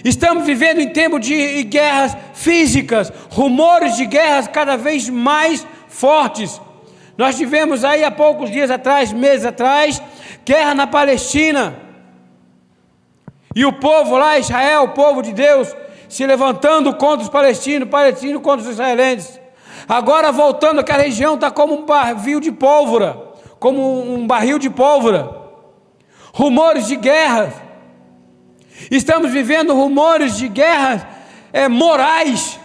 Estamos 0.05 0.45
vivendo 0.45 0.79
em 0.79 0.87
tempos 0.87 1.19
de 1.19 1.63
guerras 1.63 2.15
físicas, 2.33 3.11
rumores 3.29 3.97
de 3.97 4.05
guerras 4.05 4.47
cada 4.47 4.77
vez 4.77 5.09
mais 5.09 5.67
fortes. 5.89 6.61
Nós 7.17 7.35
tivemos 7.35 7.83
aí 7.83 8.05
há 8.05 8.11
poucos 8.11 8.49
dias 8.49 8.71
atrás, 8.71 9.11
meses 9.11 9.45
atrás, 9.45 10.01
guerra 10.45 10.73
na 10.73 10.87
Palestina. 10.87 11.75
E 13.53 13.65
o 13.65 13.73
povo 13.73 14.15
lá, 14.15 14.39
Israel, 14.39 14.83
o 14.83 14.89
povo 14.89 15.21
de 15.21 15.33
Deus, 15.33 15.75
se 16.09 16.25
levantando 16.25 16.93
contra 16.95 17.23
os 17.23 17.29
palestinos, 17.29 17.87
palestinos 17.87 18.41
contra 18.41 18.65
os 18.65 18.71
israelenses. 18.73 19.39
Agora 19.87 20.31
voltando, 20.31 20.79
aquela 20.79 21.03
região 21.03 21.35
está 21.35 21.49
como 21.49 21.75
um 21.75 21.85
barril 21.85 22.39
de 22.39 22.51
pólvora, 22.51 23.17
como 23.59 24.13
um 24.13 24.25
barril 24.25 24.57
de 24.59 24.69
pólvora. 24.69 25.37
Rumores 26.33 26.87
de 26.87 26.95
guerras. 26.95 27.53
Estamos 28.89 29.31
vivendo 29.31 29.73
rumores 29.73 30.35
de 30.37 30.47
guerras 30.47 31.05
é, 31.53 31.67
morais. 31.67 32.59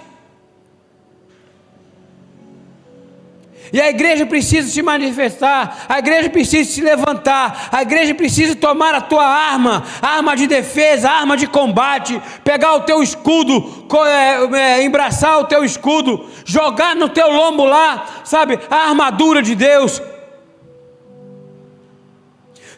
E 3.72 3.80
a 3.80 3.88
igreja 3.88 4.26
precisa 4.26 4.68
se 4.68 4.82
manifestar, 4.82 5.86
a 5.88 5.98
igreja 5.98 6.30
precisa 6.30 6.70
se 6.70 6.80
levantar, 6.80 7.70
a 7.72 7.82
igreja 7.82 8.14
precisa 8.14 8.54
tomar 8.54 8.94
a 8.94 9.00
tua 9.00 9.26
arma, 9.26 9.82
arma 10.00 10.36
de 10.36 10.46
defesa, 10.46 11.10
arma 11.10 11.36
de 11.36 11.46
combate, 11.46 12.20
pegar 12.44 12.74
o 12.74 12.82
teu 12.82 13.02
escudo, 13.02 13.86
é, 14.06 14.58
é, 14.58 14.84
embraçar 14.84 15.38
o 15.38 15.44
teu 15.44 15.64
escudo, 15.64 16.28
jogar 16.44 16.94
no 16.94 17.08
teu 17.08 17.30
lombo 17.30 17.64
lá, 17.64 18.22
sabe, 18.24 18.60
a 18.70 18.88
armadura 18.88 19.42
de 19.42 19.54
Deus. 19.54 20.00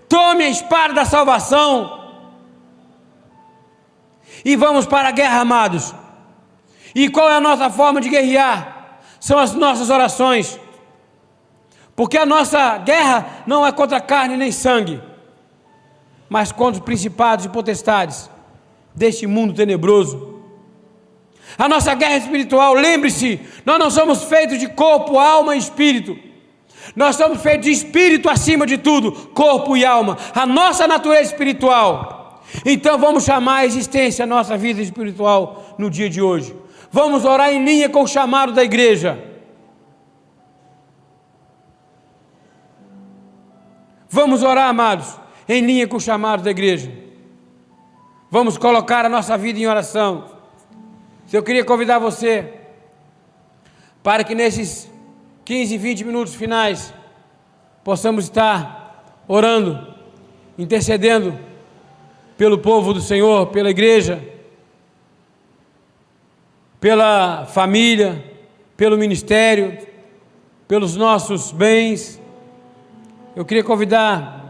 Tome 0.08 0.44
a 0.44 0.48
espada 0.48 0.94
da 0.94 1.04
salvação. 1.04 2.04
E 4.44 4.54
vamos 4.54 4.86
para 4.86 5.08
a 5.08 5.12
guerra, 5.12 5.40
amados. 5.40 5.92
E 6.94 7.08
qual 7.08 7.28
é 7.28 7.34
a 7.34 7.40
nossa 7.40 7.68
forma 7.68 8.00
de 8.00 8.08
guerrear? 8.08 9.00
São 9.18 9.38
as 9.38 9.52
nossas 9.52 9.90
orações. 9.90 10.58
Porque 11.96 12.18
a 12.18 12.26
nossa 12.26 12.76
guerra 12.76 13.42
não 13.46 13.66
é 13.66 13.72
contra 13.72 13.98
carne 14.00 14.36
nem 14.36 14.52
sangue, 14.52 15.00
mas 16.28 16.52
contra 16.52 16.78
os 16.78 16.84
principados 16.84 17.46
e 17.46 17.48
potestades 17.48 18.30
deste 18.94 19.26
mundo 19.26 19.54
tenebroso. 19.54 20.36
A 21.56 21.68
nossa 21.68 21.94
guerra 21.94 22.18
espiritual, 22.18 22.74
lembre-se, 22.74 23.40
nós 23.64 23.78
não 23.78 23.90
somos 23.90 24.24
feitos 24.24 24.58
de 24.58 24.68
corpo, 24.68 25.18
alma 25.18 25.56
e 25.56 25.58
espírito. 25.58 26.18
Nós 26.94 27.16
somos 27.16 27.40
feitos 27.40 27.64
de 27.64 27.72
espírito 27.72 28.28
acima 28.28 28.66
de 28.66 28.76
tudo, 28.76 29.10
corpo 29.32 29.74
e 29.76 29.84
alma. 29.84 30.18
A 30.34 30.44
nossa 30.44 30.86
natureza 30.86 31.30
espiritual. 31.30 32.42
Então 32.64 32.98
vamos 32.98 33.24
chamar 33.24 33.58
a 33.58 33.66
existência 33.66 34.24
a 34.24 34.26
nossa 34.26 34.56
vida 34.56 34.82
espiritual 34.82 35.74
no 35.78 35.88
dia 35.90 36.10
de 36.10 36.20
hoje. 36.20 36.54
Vamos 36.92 37.24
orar 37.24 37.50
em 37.52 37.64
linha 37.64 37.88
com 37.88 38.02
o 38.02 38.06
chamado 38.06 38.52
da 38.52 38.62
igreja. 38.62 39.18
Vamos 44.08 44.42
orar, 44.42 44.68
amados, 44.68 45.18
em 45.48 45.64
linha 45.64 45.88
com 45.88 45.96
o 45.96 46.00
chamado 46.00 46.42
da 46.42 46.50
igreja. 46.50 46.92
Vamos 48.30 48.56
colocar 48.56 49.04
a 49.04 49.08
nossa 49.08 49.36
vida 49.36 49.58
em 49.58 49.66
oração. 49.66 50.26
Eu 51.32 51.42
queria 51.42 51.64
convidar 51.64 51.98
você 51.98 52.52
para 54.02 54.22
que 54.22 54.34
nesses 54.34 54.90
15, 55.44 55.76
20 55.76 56.04
minutos 56.04 56.34
finais 56.34 56.94
possamos 57.82 58.24
estar 58.24 59.22
orando, 59.26 59.94
intercedendo 60.56 61.38
pelo 62.36 62.58
povo 62.58 62.92
do 62.92 63.00
Senhor, 63.00 63.48
pela 63.48 63.70
igreja, 63.70 64.22
pela 66.78 67.46
família, 67.46 68.24
pelo 68.76 68.96
ministério, 68.96 69.78
pelos 70.68 70.94
nossos 70.94 71.50
bens 71.50 72.20
eu 73.36 73.44
queria 73.44 73.62
convidar 73.62 74.46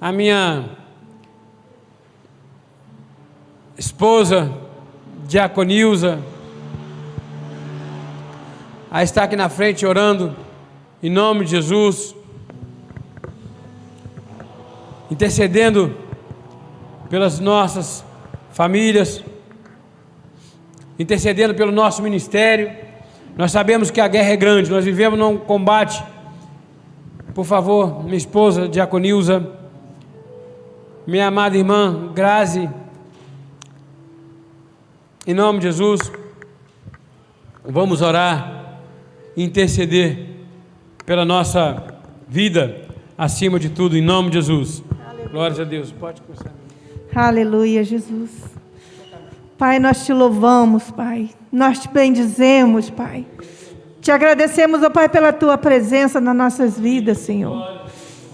a 0.00 0.10
minha 0.10 0.64
esposa, 3.76 4.50
Diaconilza, 5.26 6.18
a 8.90 9.02
estar 9.02 9.24
aqui 9.24 9.36
na 9.36 9.50
frente 9.50 9.84
orando, 9.84 10.34
em 11.02 11.10
nome 11.10 11.44
de 11.44 11.50
Jesus, 11.50 12.16
intercedendo 15.10 15.94
pelas 17.10 17.38
nossas 17.38 18.02
famílias, 18.52 19.22
intercedendo 20.98 21.54
pelo 21.54 21.70
nosso 21.70 22.02
ministério. 22.02 22.72
Nós 23.36 23.52
sabemos 23.52 23.90
que 23.90 24.00
a 24.00 24.08
guerra 24.08 24.30
é 24.30 24.36
grande, 24.36 24.70
nós 24.70 24.86
vivemos 24.86 25.18
num 25.18 25.36
combate 25.36 26.02
por 27.38 27.44
favor, 27.44 28.02
minha 28.02 28.16
esposa, 28.16 28.68
Diaconilza, 28.68 29.48
minha 31.06 31.28
amada 31.28 31.56
irmã 31.56 32.10
Grazi, 32.12 32.68
em 35.24 35.32
nome 35.32 35.60
de 35.60 35.66
Jesus, 35.66 36.10
vamos 37.64 38.02
orar 38.02 38.80
interceder 39.36 40.30
pela 41.06 41.24
nossa 41.24 42.00
vida, 42.26 42.88
acima 43.16 43.60
de 43.60 43.68
tudo, 43.68 43.96
em 43.96 44.02
nome 44.02 44.30
de 44.30 44.38
Jesus. 44.38 44.82
Aleluia. 45.06 45.28
Glórias 45.28 45.60
a 45.60 45.64
Deus. 45.64 45.92
Pode 45.92 46.20
começar. 46.22 46.52
Aleluia, 47.14 47.84
Jesus. 47.84 48.32
Pai, 49.56 49.78
nós 49.78 50.04
te 50.04 50.12
louvamos, 50.12 50.90
Pai. 50.90 51.30
Nós 51.52 51.78
te 51.78 51.88
bendizemos, 51.88 52.90
Pai. 52.90 53.24
Te 54.08 54.12
agradecemos, 54.12 54.82
ó 54.82 54.88
Pai, 54.88 55.06
pela 55.06 55.34
tua 55.34 55.58
presença 55.58 56.18
nas 56.18 56.34
nossas 56.34 56.80
vidas, 56.80 57.18
Senhor. 57.18 57.82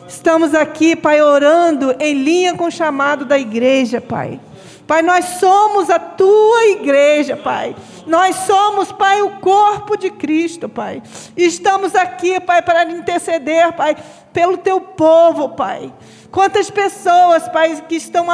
Estamos 0.06 0.54
aqui, 0.54 0.94
Pai, 0.94 1.20
orando 1.20 1.96
em 1.98 2.14
linha 2.14 2.54
com 2.54 2.66
o 2.66 2.70
chamado 2.70 3.24
da 3.24 3.36
igreja, 3.36 4.00
Pai. 4.00 4.38
Pai, 4.86 5.02
nós 5.02 5.24
somos 5.40 5.90
a 5.90 5.98
tua 5.98 6.66
igreja, 6.66 7.36
Pai. 7.36 7.74
Nós 8.06 8.36
somos, 8.36 8.92
Pai, 8.92 9.20
o 9.22 9.40
corpo 9.40 9.96
de 9.96 10.12
Cristo, 10.12 10.68
Pai. 10.68 11.02
Estamos 11.36 11.96
aqui, 11.96 12.38
Pai, 12.38 12.62
para 12.62 12.84
interceder, 12.84 13.72
Pai, 13.72 13.96
pelo 14.32 14.56
teu 14.56 14.80
povo, 14.80 15.48
Pai. 15.56 15.92
Quantas 16.34 16.68
pessoas, 16.68 17.46
Pai, 17.46 17.80
que 17.88 17.94
estão 17.94 18.26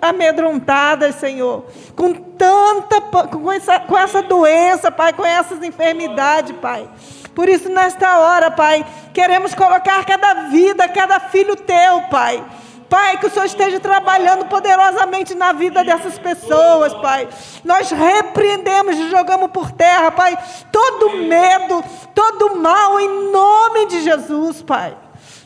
amedrontadas, 0.00 1.16
Senhor, 1.16 1.64
com 1.96 2.12
tanta, 2.12 3.00
com 3.26 3.50
essa, 3.50 3.80
com 3.80 3.98
essa 3.98 4.22
doença, 4.22 4.88
Pai, 4.88 5.12
com 5.12 5.26
essas 5.26 5.60
enfermidades, 5.60 6.56
Pai. 6.58 6.88
Por 7.34 7.48
isso, 7.48 7.68
nesta 7.68 8.20
hora, 8.20 8.52
Pai, 8.52 8.86
queremos 9.12 9.52
colocar 9.52 10.04
cada 10.04 10.44
vida, 10.44 10.86
cada 10.86 11.18
filho 11.18 11.56
teu, 11.56 12.02
Pai. 12.02 12.40
Pai, 12.88 13.18
que 13.18 13.26
o 13.26 13.30
Senhor 13.30 13.46
esteja 13.46 13.80
trabalhando 13.80 14.44
poderosamente 14.44 15.34
na 15.34 15.52
vida 15.52 15.82
dessas 15.82 16.16
pessoas, 16.16 16.94
Pai. 16.94 17.28
Nós 17.64 17.90
repreendemos 17.90 18.96
e 18.96 19.10
jogamos 19.10 19.50
por 19.50 19.72
terra, 19.72 20.12
Pai, 20.12 20.38
todo 20.70 21.16
medo, 21.16 21.82
todo 22.14 22.54
mal, 22.54 23.00
em 23.00 23.32
nome 23.32 23.86
de 23.86 24.02
Jesus, 24.04 24.62
Pai. 24.62 24.96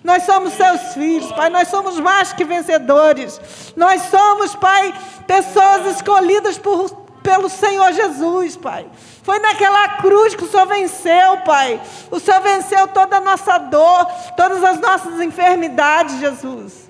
Nós 0.08 0.22
somos 0.22 0.54
seus 0.54 0.94
filhos, 0.94 1.30
Pai. 1.32 1.50
Nós 1.50 1.68
somos 1.68 2.00
mais 2.00 2.32
que 2.32 2.42
vencedores. 2.42 3.38
Nós 3.76 4.00
somos, 4.04 4.54
Pai, 4.54 4.94
pessoas 5.26 5.96
escolhidas 5.96 6.56
por, 6.56 6.88
pelo 7.22 7.50
Senhor 7.50 7.92
Jesus, 7.92 8.56
Pai. 8.56 8.86
Foi 9.22 9.38
naquela 9.38 9.86
cruz 9.98 10.34
que 10.34 10.44
o 10.44 10.48
Senhor 10.48 10.66
venceu, 10.66 11.36
Pai. 11.44 11.78
O 12.10 12.18
Senhor 12.18 12.40
venceu 12.40 12.88
toda 12.88 13.18
a 13.18 13.20
nossa 13.20 13.58
dor, 13.58 14.06
todas 14.34 14.64
as 14.64 14.80
nossas 14.80 15.20
enfermidades, 15.20 16.18
Jesus. 16.20 16.88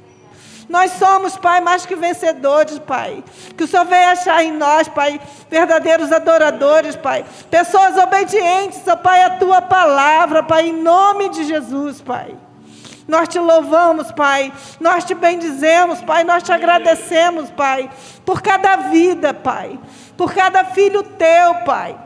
Nós 0.69 0.93
somos, 0.93 1.37
Pai, 1.37 1.61
mais 1.61 1.85
que 1.85 1.97
vencedores, 1.97 2.79
Pai. 2.79 3.25
Que 3.57 3.65
o 3.65 3.67
Senhor 3.67 3.85
venha 3.85 4.13
achar 4.13 4.45
em 4.45 4.53
nós, 4.53 4.87
Pai, 4.87 5.21
verdadeiros 5.51 6.13
adoradores, 6.13 6.95
Pai. 6.95 7.25
Pessoas 7.51 7.97
obedientes, 7.97 8.81
ó 8.87 8.95
Pai, 8.95 9.25
à 9.25 9.31
tua 9.31 9.61
palavra, 9.61 10.41
Pai, 10.41 10.69
em 10.69 10.73
nome 10.73 11.31
de 11.31 11.43
Jesus, 11.43 12.01
Pai. 12.01 12.37
Nós 13.09 13.27
te 13.27 13.39
louvamos, 13.39 14.13
Pai. 14.13 14.53
Nós 14.79 15.03
te 15.03 15.15
bendizemos, 15.15 16.03
Pai. 16.03 16.25
Nós 16.25 16.43
te 16.43 16.53
agradecemos, 16.53 17.51
Pai, 17.51 17.89
por 18.25 18.43
cada 18.43 18.77
vida, 18.77 19.33
Pai. 19.33 19.81
Por 20.15 20.35
cada 20.35 20.63
filho 20.67 21.03
teu, 21.03 21.55
Pai. 21.65 21.97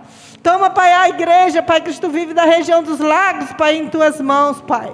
Toma, 0.43 0.71
Pai, 0.71 0.93
a 0.93 1.09
igreja, 1.09 1.63
Pai, 1.63 1.81
tu 1.81 2.09
vive 2.09 2.33
da 2.33 2.45
região 2.45 2.83
dos 2.83 3.01
lagos, 3.01 3.53
Pai, 3.53 3.77
em 3.77 3.89
tuas 3.89 4.21
mãos, 4.21 4.61
Pai. 4.61 4.93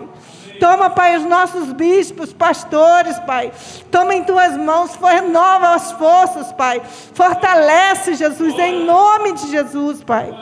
Toma, 0.58 0.90
Pai, 0.90 1.16
os 1.16 1.24
nossos 1.24 1.72
bispos, 1.72 2.32
pastores, 2.32 3.18
Pai. 3.20 3.52
Toma 3.90 4.14
em 4.14 4.24
tuas 4.24 4.56
mãos, 4.56 4.94
renova 4.96 5.74
as 5.74 5.92
forças, 5.92 6.52
Pai. 6.52 6.80
Fortalece, 7.14 8.14
Jesus, 8.14 8.58
em 8.58 8.84
nome 8.84 9.32
de 9.32 9.50
Jesus, 9.50 10.02
Pai. 10.02 10.34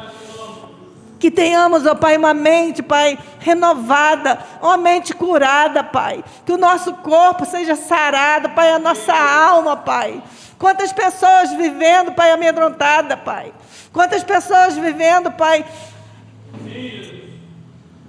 Que 1.18 1.31
tenhamos, 1.31 1.87
ó 1.87 1.94
Pai, 1.94 2.16
uma 2.16 2.35
mente, 2.35 2.83
Pai, 2.83 3.18
renovada, 3.38 4.38
uma 4.61 4.76
mente 4.76 5.14
curada, 5.14 5.83
Pai. 5.83 6.22
Que 6.44 6.52
o 6.52 6.59
nosso 6.59 6.92
corpo 6.94 7.44
seja 7.46 7.74
sarado, 7.74 8.50
Pai, 8.50 8.70
a 8.70 8.79
nossa 8.79 9.14
alma, 9.14 9.76
Pai. 9.76 10.22
Quantas 10.59 10.92
pessoas 10.92 11.52
vivendo, 11.52 12.12
Pai, 12.12 12.33
amedrontada, 12.33 13.16
Pai. 13.16 13.52
Quantas 13.92 14.22
pessoas 14.22 14.76
vivendo, 14.76 15.31
Pai, 15.33 15.64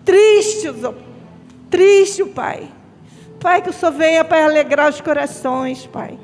tristes, 0.03 0.73
triste, 1.69 2.25
Pai. 2.25 2.69
Pai, 3.39 3.61
que 3.61 3.69
o 3.69 3.73
Senhor 3.73 3.91
venha, 3.91 4.25
Pai, 4.25 4.43
alegrar 4.43 4.89
os 4.89 4.99
corações, 4.99 5.85
Pai. 5.85 6.17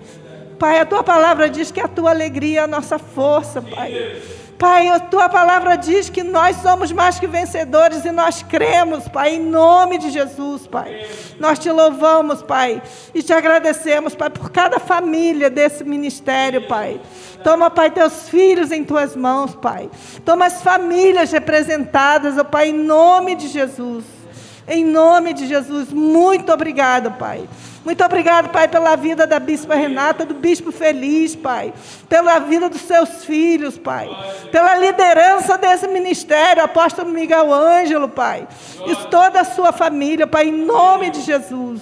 Pai, 0.60 0.80
a 0.80 0.86
tua 0.86 1.04
palavra 1.04 1.50
diz 1.50 1.72
que 1.72 1.80
a 1.80 1.88
tua 1.88 2.10
alegria 2.12 2.62
é 2.62 2.64
a 2.64 2.68
nossa 2.68 2.98
força, 2.98 3.62
Pai. 3.62 4.22
Pai, 4.64 4.88
a 4.88 4.98
tua 4.98 5.28
palavra 5.28 5.76
diz 5.76 6.10
que 6.10 6.24
nós 6.24 6.56
somos 6.62 6.90
mais 6.90 7.20
que 7.20 7.28
vencedores 7.28 8.06
e 8.06 8.12
nós 8.12 8.42
cremos, 8.44 9.10
Pai, 9.10 9.36
em 9.36 9.40
nome 9.42 9.98
de 9.98 10.10
Jesus, 10.10 10.66
Pai. 10.66 11.06
Nós 11.38 11.60
te 11.60 11.70
louvamos, 11.70 12.42
Pai, 12.42 12.82
e 13.14 13.22
te 13.22 13.34
agradecemos, 13.34 14.16
Pai, 14.16 14.30
por 14.30 14.50
cada 14.52 14.80
família 14.80 15.50
desse 15.50 15.84
ministério, 15.84 16.66
Pai. 16.66 17.02
Toma, 17.44 17.70
Pai, 17.70 17.92
teus 17.92 18.30
filhos 18.30 18.72
em 18.72 18.86
tuas 18.86 19.18
mãos, 19.18 19.54
Pai. 19.54 19.90
Toma 20.24 20.46
as 20.46 20.62
famílias 20.64 21.30
representadas, 21.34 22.38
ó 22.38 22.46
Pai, 22.46 22.70
em 22.70 22.74
nome 22.74 23.36
de 23.36 23.50
Jesus. 23.50 24.23
Em 24.68 24.86
nome 24.86 25.34
de 25.34 25.46
Jesus, 25.46 25.92
muito 25.92 26.52
obrigado, 26.52 27.12
Pai. 27.12 27.48
Muito 27.84 28.02
obrigado, 28.02 28.50
Pai, 28.50 28.68
pela 28.70 28.96
vida 28.96 29.28
da 29.28 29.40
Bispa 29.40 29.76
Renata, 29.76 30.26
do 30.26 30.34
Bispo 30.34 30.72
Feliz, 30.72 31.36
Pai. 31.36 31.74
Pela 32.08 32.40
vida 32.40 32.70
dos 32.70 32.82
seus 32.82 33.26
filhos, 33.26 33.78
Pai. 33.78 34.10
Pela 34.52 34.78
liderança 34.78 35.58
desse 35.58 35.86
ministério, 35.88 36.64
apóstolo 36.64 37.10
Miguel 37.10 37.54
Ângelo, 37.54 38.08
Pai. 38.08 38.48
E 38.88 38.96
toda 39.10 39.42
a 39.42 39.46
sua 39.46 39.74
família, 39.74 40.26
Pai, 40.26 40.48
em 40.48 40.66
nome 40.66 41.10
de 41.10 41.22
Jesus. 41.22 41.82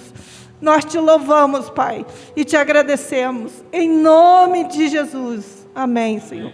Nós 0.60 0.84
te 0.84 0.98
louvamos, 0.98 1.70
Pai, 1.70 2.04
e 2.34 2.44
te 2.44 2.56
agradecemos. 2.56 3.52
Em 3.72 3.88
nome 3.88 4.64
de 4.64 4.88
Jesus. 4.88 5.68
Amém, 5.72 6.18
Senhor. 6.18 6.52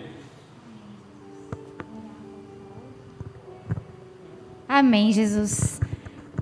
Amém, 4.68 5.10
Jesus. 5.10 5.80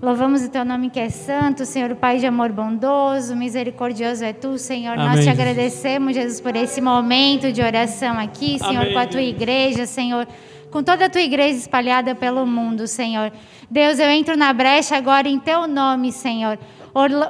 Louvamos 0.03 0.45
o 0.45 0.51
teu 0.51 0.63
nome 0.63 0.91
que 0.91 1.01
é 1.01 1.09
santo, 1.09 1.65
Senhor, 1.65 1.95
Pai 1.97 2.19
de 2.19 2.27
amor 2.27 2.53
bondoso, 2.53 3.35
misericordioso 3.35 4.23
é 4.23 4.33
tu, 4.33 4.59
Senhor. 4.59 4.93
Amém, 4.93 5.07
Nós 5.07 5.25
te 5.25 5.31
agradecemos, 5.31 6.15
Jesus, 6.15 6.39
por 6.39 6.55
esse 6.55 6.83
momento 6.83 7.51
de 7.51 7.63
oração 7.63 8.19
aqui, 8.19 8.59
Senhor, 8.59 8.83
Amém. 8.83 8.93
com 8.93 8.99
a 8.99 9.07
tua 9.07 9.23
igreja, 9.23 9.87
Senhor, 9.87 10.29
com 10.71 10.83
toda 10.83 11.07
a 11.07 11.09
tua 11.09 11.23
igreja 11.23 11.59
espalhada 11.59 12.15
pelo 12.15 12.45
mundo, 12.45 12.87
Senhor. 12.87 13.33
Deus, 13.71 13.99
eu 13.99 14.11
entro 14.11 14.37
na 14.37 14.53
brecha 14.53 14.97
agora 14.97 15.29
em 15.29 15.39
teu 15.39 15.67
nome, 15.67 16.13
Senhor 16.13 16.59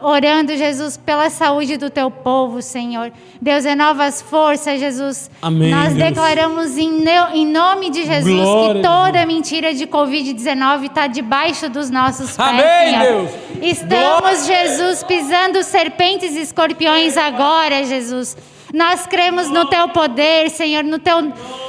orando, 0.02 0.56
Jesus, 0.56 0.96
pela 0.96 1.28
saúde 1.28 1.76
do 1.76 1.90
teu 1.90 2.08
povo, 2.10 2.62
Senhor. 2.62 3.12
Deus, 3.42 3.64
renova 3.64 4.04
as 4.04 4.22
forças, 4.22 4.78
Jesus. 4.78 5.28
Amém. 5.42 5.70
Nós 5.70 5.92
Deus. 5.92 6.08
declaramos 6.08 6.78
em, 6.78 7.04
em, 7.34 7.46
nome 7.46 7.90
de 7.90 8.04
Jesus 8.04 8.32
Glória 8.32 8.74
que 8.74 8.86
toda 8.86 9.26
mentira 9.26 9.74
de 9.74 9.86
Covid-19 9.86 10.86
está 10.86 11.08
debaixo 11.08 11.68
dos 11.68 11.90
nossos 11.90 12.36
pés, 12.36 12.48
Amém, 12.48 12.90
Senhor. 12.90 13.02
Deus. 13.02 13.30
Estamos, 13.62 14.46
Glória. 14.46 14.68
Jesus, 14.68 15.02
pisando 15.02 15.62
serpentes 15.64 16.36
e 16.36 16.40
escorpiões 16.42 17.16
agora, 17.16 17.84
Jesus. 17.84 18.36
Nós 18.74 19.06
cremos 19.06 19.48
no 19.48 19.66
teu 19.66 19.88
poder, 19.88 20.50
Senhor, 20.50 20.82
no 20.82 20.98
teu, 20.98 21.22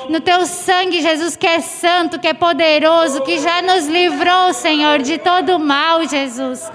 no 0.09 0.19
teu 0.19 0.45
sangue, 0.45 1.01
Jesus, 1.01 1.35
que 1.35 1.45
é 1.45 1.59
santo, 1.59 2.19
que 2.19 2.27
é 2.27 2.33
poderoso, 2.33 3.21
que 3.21 3.37
já 3.39 3.61
nos 3.61 3.85
livrou, 3.85 4.51
Senhor, 4.53 4.99
de 4.99 5.17
todo 5.17 5.59
mal, 5.59 6.07
Jesus. 6.07 6.69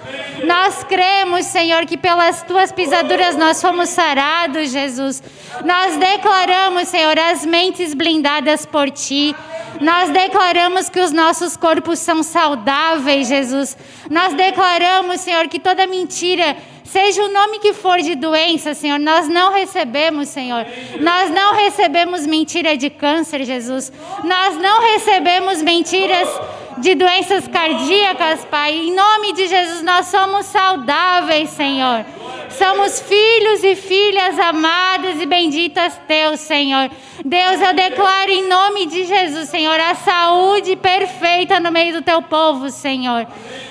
Nós 0.45 0.85
cremos, 0.85 1.47
Senhor, 1.47 1.87
que 1.87 1.97
pelas 1.97 2.43
tuas 2.43 2.71
pisaduras 2.71 3.37
nós 3.37 3.61
fomos 3.61 3.89
sarados, 3.89 4.71
Jesus. 4.71 5.23
Nós 5.65 5.97
declaramos, 5.97 6.89
Senhor, 6.89 7.19
as 7.19 7.45
mentes 7.45 7.93
blindadas 7.93 8.65
por 8.65 8.91
ti. 8.91 9.35
Nós 9.81 10.11
declaramos 10.11 10.89
que 10.89 11.01
os 11.01 11.11
nossos 11.11 11.57
corpos 11.57 11.99
são 11.99 12.23
saudáveis, 12.23 13.27
Jesus. 13.27 13.77
Nós 14.09 14.35
declaramos, 14.35 15.21
Senhor, 15.21 15.49
que 15.49 15.59
toda 15.59 15.87
mentira 15.87 16.57
Seja 16.93 17.25
o 17.25 17.33
nome 17.33 17.59
que 17.59 17.73
for 17.73 18.03
de 18.03 18.15
doença, 18.15 18.75
Senhor, 18.75 18.99
nós 18.99 19.27
não 19.27 19.51
recebemos, 19.51 20.29
Senhor. 20.29 20.67
Nós 21.01 21.31
não 21.31 21.55
recebemos 21.55 22.27
mentira 22.27 22.77
de 22.77 22.91
câncer, 22.91 23.47
Jesus. 23.47 23.91
Nós 24.23 24.59
não 24.59 24.83
recebemos 24.93 25.63
mentiras 25.63 26.29
de 26.77 26.95
doenças 26.95 27.49
cardíacas, 27.49 28.45
Pai. 28.45 28.75
Em 28.75 28.95
nome 28.95 29.33
de 29.33 29.49
Jesus, 29.49 29.83
nós 29.83 30.09
somos 30.09 30.45
saudáveis, 30.45 31.49
Senhor. 31.49 32.05
Somos 32.51 33.01
filhos 33.01 33.65
e 33.65 33.75
filhas 33.75 34.39
amadas 34.39 35.19
e 35.19 35.25
benditas 35.25 35.99
teus, 36.07 36.41
Senhor. 36.41 36.91
Deus, 37.25 37.59
eu 37.59 37.73
declaro 37.73 38.31
em 38.31 38.47
nome 38.47 38.85
de 38.85 39.05
Jesus, 39.07 39.49
Senhor, 39.49 39.81
a 39.81 39.95
saúde 39.95 40.77
perfeita 40.77 41.59
no 41.59 41.73
meio 41.73 41.95
do 41.95 42.03
teu 42.03 42.21
povo, 42.21 42.69
Senhor. 42.69 43.27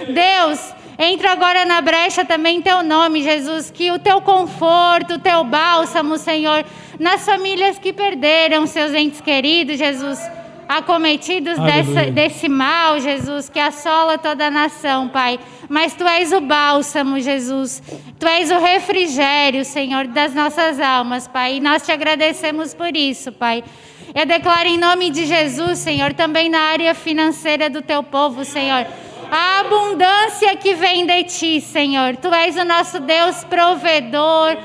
Deus, 0.10 0.74
Entra 1.04 1.32
agora 1.32 1.66
na 1.66 1.82
brecha 1.82 2.24
também 2.24 2.62
teu 2.62 2.84
nome, 2.84 3.24
Jesus, 3.24 3.72
que 3.72 3.90
o 3.90 3.98
teu 3.98 4.22
conforto, 4.22 5.16
o 5.16 5.20
teu 5.20 5.44
bálsamo, 5.44 6.16
Senhor, 6.16 6.64
nas 7.00 7.26
famílias 7.26 7.80
que 7.80 7.92
perderam 7.92 8.68
seus 8.68 8.94
entes 8.94 9.20
queridos, 9.20 9.80
Jesus, 9.80 10.20
acometidos 10.70 11.58
dessa, 11.58 12.12
desse 12.12 12.48
mal, 12.48 13.00
Jesus, 13.00 13.50
que 13.50 13.58
assola 13.60 14.20
toda 14.20 14.46
a 14.46 14.52
nação, 14.52 15.10
Pai. 15.10 15.40
Mas 15.68 15.96
tu 15.96 16.08
és 16.08 16.32
o 16.32 16.40
bálsamo, 16.40 17.20
Jesus. 17.20 17.82
Tu 18.20 18.28
és 18.28 18.52
o 18.52 18.60
refrigério, 18.60 19.66
Senhor, 19.66 20.06
das 20.06 20.36
nossas 20.36 20.80
almas, 20.80 21.28
Pai. 21.28 21.56
E 21.56 21.60
nós 21.60 21.84
te 21.84 21.92
agradecemos 21.92 22.76
por 22.76 22.96
isso, 22.96 23.32
Pai. 23.32 23.64
Eu 24.14 24.28
declaro 24.28 24.70
em 24.70 24.78
nome 24.78 25.10
de 25.10 25.26
Jesus, 25.26 25.80
Senhor, 25.80 26.14
também 26.14 26.48
na 26.48 26.60
área 26.60 26.94
financeira 26.94 27.72
do 27.72 27.82
teu 27.82 28.04
povo, 28.04 28.46
Senhor 28.46 28.86
a 29.32 29.62
abundância 29.62 30.58
que 30.58 30.74
vem 30.76 31.06
de 31.06 31.24
ti, 31.24 31.62
Senhor. 31.62 32.18
Tu 32.18 32.28
és 32.34 32.58
o 32.58 32.66
nosso 32.66 33.00
Deus 33.00 33.46
provedor, 33.46 34.58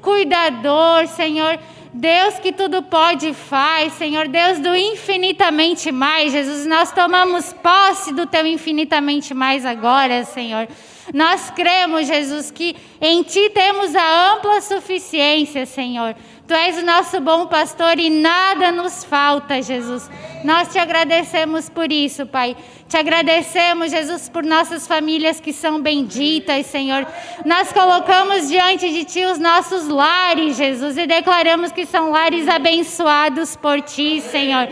cuidador, 0.00 1.06
Senhor. 1.08 1.58
Deus 1.92 2.38
que 2.40 2.50
tudo 2.50 2.82
pode 2.82 3.28
e 3.28 3.34
faz, 3.34 3.92
Senhor, 3.92 4.26
Deus 4.26 4.58
do 4.58 4.74
infinitamente 4.74 5.92
mais, 5.92 6.32
Jesus, 6.32 6.66
nós 6.66 6.90
tomamos 6.90 7.52
posse 7.52 8.12
do 8.12 8.26
teu 8.26 8.44
infinitamente 8.44 9.32
mais 9.32 9.64
agora, 9.64 10.24
Senhor. 10.24 10.66
Nós 11.12 11.50
cremos, 11.50 12.08
Jesus, 12.08 12.50
que 12.50 12.74
em 13.00 13.22
Ti 13.22 13.48
temos 13.50 13.94
a 13.94 14.32
ampla 14.32 14.60
suficiência, 14.60 15.66
Senhor. 15.66 16.16
Tu 16.46 16.52
és 16.52 16.76
o 16.76 16.84
nosso 16.84 17.22
bom 17.22 17.46
pastor 17.46 17.98
e 17.98 18.10
nada 18.10 18.70
nos 18.70 19.02
falta, 19.02 19.62
Jesus. 19.62 20.10
Nós 20.44 20.68
te 20.68 20.78
agradecemos 20.78 21.70
por 21.70 21.90
isso, 21.90 22.26
Pai. 22.26 22.54
Te 22.86 22.98
agradecemos, 22.98 23.90
Jesus, 23.90 24.28
por 24.28 24.44
nossas 24.44 24.86
famílias 24.86 25.40
que 25.40 25.54
são 25.54 25.80
benditas, 25.80 26.66
Senhor. 26.66 27.06
Nós 27.46 27.72
colocamos 27.72 28.48
diante 28.48 28.90
de 28.90 29.04
Ti 29.06 29.24
os 29.24 29.38
nossos 29.38 29.88
lares, 29.88 30.58
Jesus, 30.58 30.98
e 30.98 31.06
declaramos 31.06 31.72
que 31.72 31.86
são 31.86 32.10
lares 32.10 32.46
abençoados 32.46 33.56
por 33.56 33.80
Ti, 33.80 34.20
Senhor. 34.20 34.68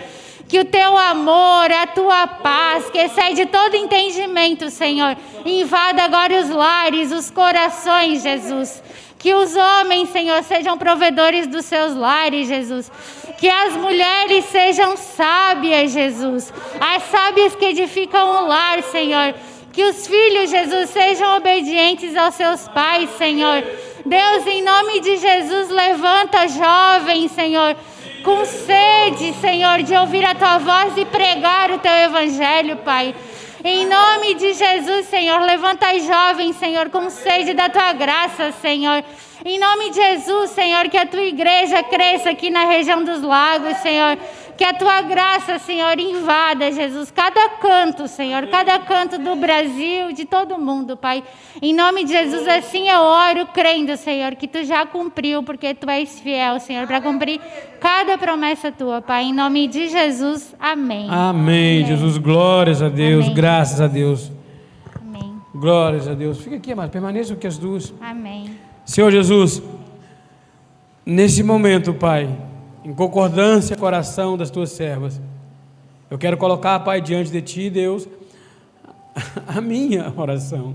Que 0.46 0.60
o 0.60 0.66
teu 0.66 0.98
amor, 0.98 1.72
a 1.72 1.86
tua 1.86 2.26
paz, 2.26 2.90
que 2.90 2.98
excede 2.98 3.46
todo 3.46 3.74
entendimento, 3.74 4.68
Senhor, 4.68 5.16
invada 5.46 6.02
agora 6.02 6.38
os 6.38 6.50
lares, 6.50 7.10
os 7.10 7.30
corações, 7.30 8.22
Jesus. 8.22 8.82
Que 9.22 9.32
os 9.32 9.54
homens, 9.54 10.08
Senhor, 10.08 10.42
sejam 10.42 10.76
provedores 10.76 11.46
dos 11.46 11.64
seus 11.64 11.94
lares, 11.94 12.48
Jesus. 12.48 12.90
Que 13.38 13.48
as 13.48 13.76
mulheres 13.76 14.46
sejam 14.46 14.96
sábias, 14.96 15.92
Jesus. 15.92 16.52
As 16.80 17.04
sábias 17.04 17.54
que 17.54 17.66
edificam 17.66 18.42
o 18.42 18.48
lar, 18.48 18.82
Senhor. 18.82 19.32
Que 19.72 19.84
os 19.84 20.08
filhos, 20.08 20.50
Jesus, 20.50 20.90
sejam 20.90 21.36
obedientes 21.36 22.16
aos 22.16 22.34
seus 22.34 22.66
pais, 22.66 23.10
Senhor. 23.16 23.62
Deus, 24.04 24.44
em 24.44 24.60
nome 24.60 24.98
de 24.98 25.16
Jesus, 25.16 25.68
levanta 25.68 26.48
jovens, 26.48 27.30
Senhor, 27.30 27.76
com 28.24 28.44
sede, 28.44 29.32
Senhor, 29.40 29.84
de 29.84 29.94
ouvir 29.94 30.24
a 30.24 30.34
tua 30.34 30.58
voz 30.58 30.98
e 30.98 31.04
pregar 31.04 31.70
o 31.70 31.78
teu 31.78 31.92
evangelho, 31.92 32.78
Pai. 32.78 33.14
Em 33.64 33.86
nome 33.86 34.34
de 34.34 34.54
Jesus, 34.54 35.06
Senhor, 35.06 35.40
levanta 35.40 35.86
as 35.92 36.04
jovens, 36.04 36.56
Senhor, 36.56 36.90
com 36.90 37.08
sede 37.08 37.54
da 37.54 37.68
tua 37.68 37.92
graça, 37.92 38.50
Senhor. 38.60 39.04
Em 39.44 39.56
nome 39.56 39.90
de 39.90 39.96
Jesus, 39.96 40.50
Senhor, 40.50 40.88
que 40.88 40.96
a 40.96 41.06
tua 41.06 41.22
igreja 41.22 41.80
cresça 41.80 42.30
aqui 42.30 42.50
na 42.50 42.64
região 42.64 43.04
dos 43.04 43.22
lagos, 43.22 43.76
Senhor. 43.76 44.18
Que 44.56 44.64
a 44.64 44.74
tua 44.74 45.02
graça, 45.02 45.58
Senhor, 45.58 45.98
invada, 45.98 46.70
Jesus, 46.70 47.10
cada 47.10 47.48
canto, 47.60 48.06
Senhor, 48.06 48.46
cada 48.48 48.78
canto 48.80 49.18
do 49.18 49.34
Brasil, 49.34 50.12
de 50.12 50.24
todo 50.24 50.58
mundo, 50.58 50.96
Pai. 50.96 51.24
Em 51.60 51.74
nome 51.74 52.04
de 52.04 52.12
Jesus, 52.12 52.46
assim 52.46 52.88
eu 52.88 53.00
oro, 53.00 53.46
crendo, 53.46 53.96
Senhor, 53.96 54.34
que 54.34 54.46
tu 54.46 54.62
já 54.64 54.84
cumpriu, 54.84 55.42
porque 55.42 55.74
tu 55.74 55.88
és 55.88 56.20
fiel, 56.20 56.60
Senhor, 56.60 56.86
para 56.86 57.00
cumprir 57.00 57.40
cada 57.80 58.18
promessa 58.18 58.70
tua, 58.70 59.00
Pai. 59.00 59.24
Em 59.24 59.32
nome 59.32 59.66
de 59.66 59.88
Jesus, 59.88 60.54
amém. 60.60 61.06
Amém, 61.10 61.86
Jesus, 61.86 62.18
glórias 62.18 62.82
a 62.82 62.88
Deus, 62.88 63.24
Amém. 63.24 63.34
graças 63.34 63.80
a 63.80 63.86
Deus. 63.86 64.30
Amém. 65.00 65.34
Glórias 65.54 66.06
a 66.06 66.14
Deus. 66.14 66.40
Fica 66.42 66.56
aqui, 66.56 66.74
mas 66.74 66.90
permaneçam 66.90 67.36
aqui 67.36 67.46
as 67.46 67.56
duas. 67.56 67.92
Amém. 68.00 68.50
Senhor 68.84 69.10
Jesus, 69.10 69.62
nesse 71.06 71.42
momento, 71.42 71.94
Pai, 71.94 72.28
em 72.84 72.92
concordância 72.92 73.76
com 73.76 73.84
a 73.84 73.88
oração 73.88 74.36
das 74.36 74.50
tuas 74.50 74.70
servas, 74.70 75.20
eu 76.10 76.18
quero 76.18 76.36
colocar, 76.36 76.78
Pai, 76.80 77.00
diante 77.00 77.30
de 77.30 77.40
Ti, 77.40 77.70
Deus, 77.70 78.08
a 79.46 79.60
minha 79.60 80.12
oração. 80.16 80.74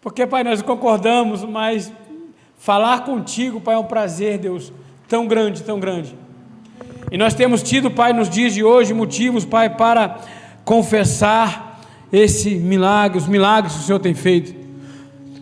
Porque, 0.00 0.26
Pai, 0.26 0.44
nós 0.44 0.60
concordamos, 0.62 1.44
mas 1.44 1.92
falar 2.58 3.04
contigo, 3.04 3.60
Pai, 3.60 3.74
é 3.74 3.78
um 3.78 3.84
prazer, 3.84 4.38
Deus, 4.38 4.72
tão 5.08 5.26
grande, 5.26 5.62
tão 5.62 5.80
grande. 5.80 6.14
E 7.10 7.16
nós 7.16 7.32
temos 7.32 7.62
tido, 7.62 7.90
Pai, 7.90 8.12
nos 8.12 8.28
dias 8.28 8.52
de 8.52 8.62
hoje, 8.62 8.92
motivos, 8.92 9.44
Pai, 9.44 9.70
para 9.70 10.18
confessar 10.64 11.80
esse 12.12 12.54
milagre, 12.54 13.18
os 13.18 13.26
milagres 13.26 13.74
que 13.74 13.80
o 13.80 13.82
Senhor 13.84 13.98
tem 13.98 14.14
feito. 14.14 14.54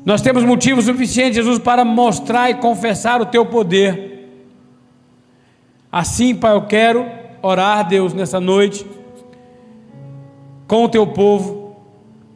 Nós 0.05 0.23
temos 0.23 0.45
motivos 0.45 0.85
suficientes, 0.85 1.35
Jesus, 1.35 1.59
para 1.59 1.85
mostrar 1.85 2.51
e 2.51 2.55
confessar 2.55 3.21
o 3.21 3.27
teu 3.27 3.45
poder. 3.45 4.16
Assim, 5.99 6.35
Pai, 6.35 6.53
eu 6.53 6.61
quero 6.61 7.07
orar, 7.41 7.89
Deus, 7.89 8.13
nessa 8.13 8.39
noite, 8.39 8.85
com 10.69 10.85
o 10.85 10.89
teu 10.91 11.07
povo. 11.07 11.75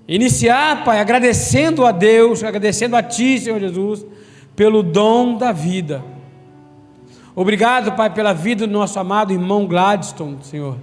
Iniciar, 0.09 0.83
Pai, 0.83 0.99
agradecendo 0.99 1.85
a 1.85 1.93
Deus, 1.93 2.43
agradecendo 2.43 2.97
a 2.97 3.03
Ti, 3.03 3.39
Senhor 3.39 3.61
Jesus, 3.61 4.07
pelo 4.57 4.83
dom 4.83 5.37
da 5.37 5.53
vida. 5.53 6.03
Obrigado, 7.37 7.93
Pai, 7.93 8.09
pela 8.09 8.33
vida 8.33 8.67
do 8.67 8.73
nosso 8.73 8.99
amado 8.99 9.31
irmão 9.31 9.67
Gladstone, 9.67 10.39
Senhor. 10.41 10.79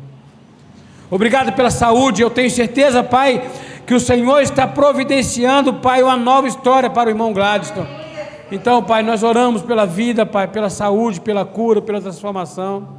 Obrigado 1.09 1.53
pela 1.53 1.71
saúde. 1.71 2.21
Eu 2.21 2.29
tenho 2.29 2.51
certeza, 2.51 3.01
Pai, 3.01 3.49
que 3.87 3.95
o 3.95 3.99
Senhor 3.99 4.39
está 4.41 4.67
providenciando, 4.67 5.73
Pai, 5.73 6.03
uma 6.03 6.15
nova 6.15 6.47
história 6.47 6.91
para 6.91 7.07
o 7.07 7.11
irmão 7.11 7.33
Gladstone. 7.33 8.06
Então, 8.51 8.81
Pai, 8.81 9.03
nós 9.03 9.23
oramos 9.23 9.61
pela 9.61 9.85
vida, 9.85 10.25
Pai, 10.25 10.47
pela 10.47 10.69
saúde, 10.69 11.19
pela 11.19 11.45
cura, 11.45 11.81
pela 11.81 12.01
transformação. 12.01 12.97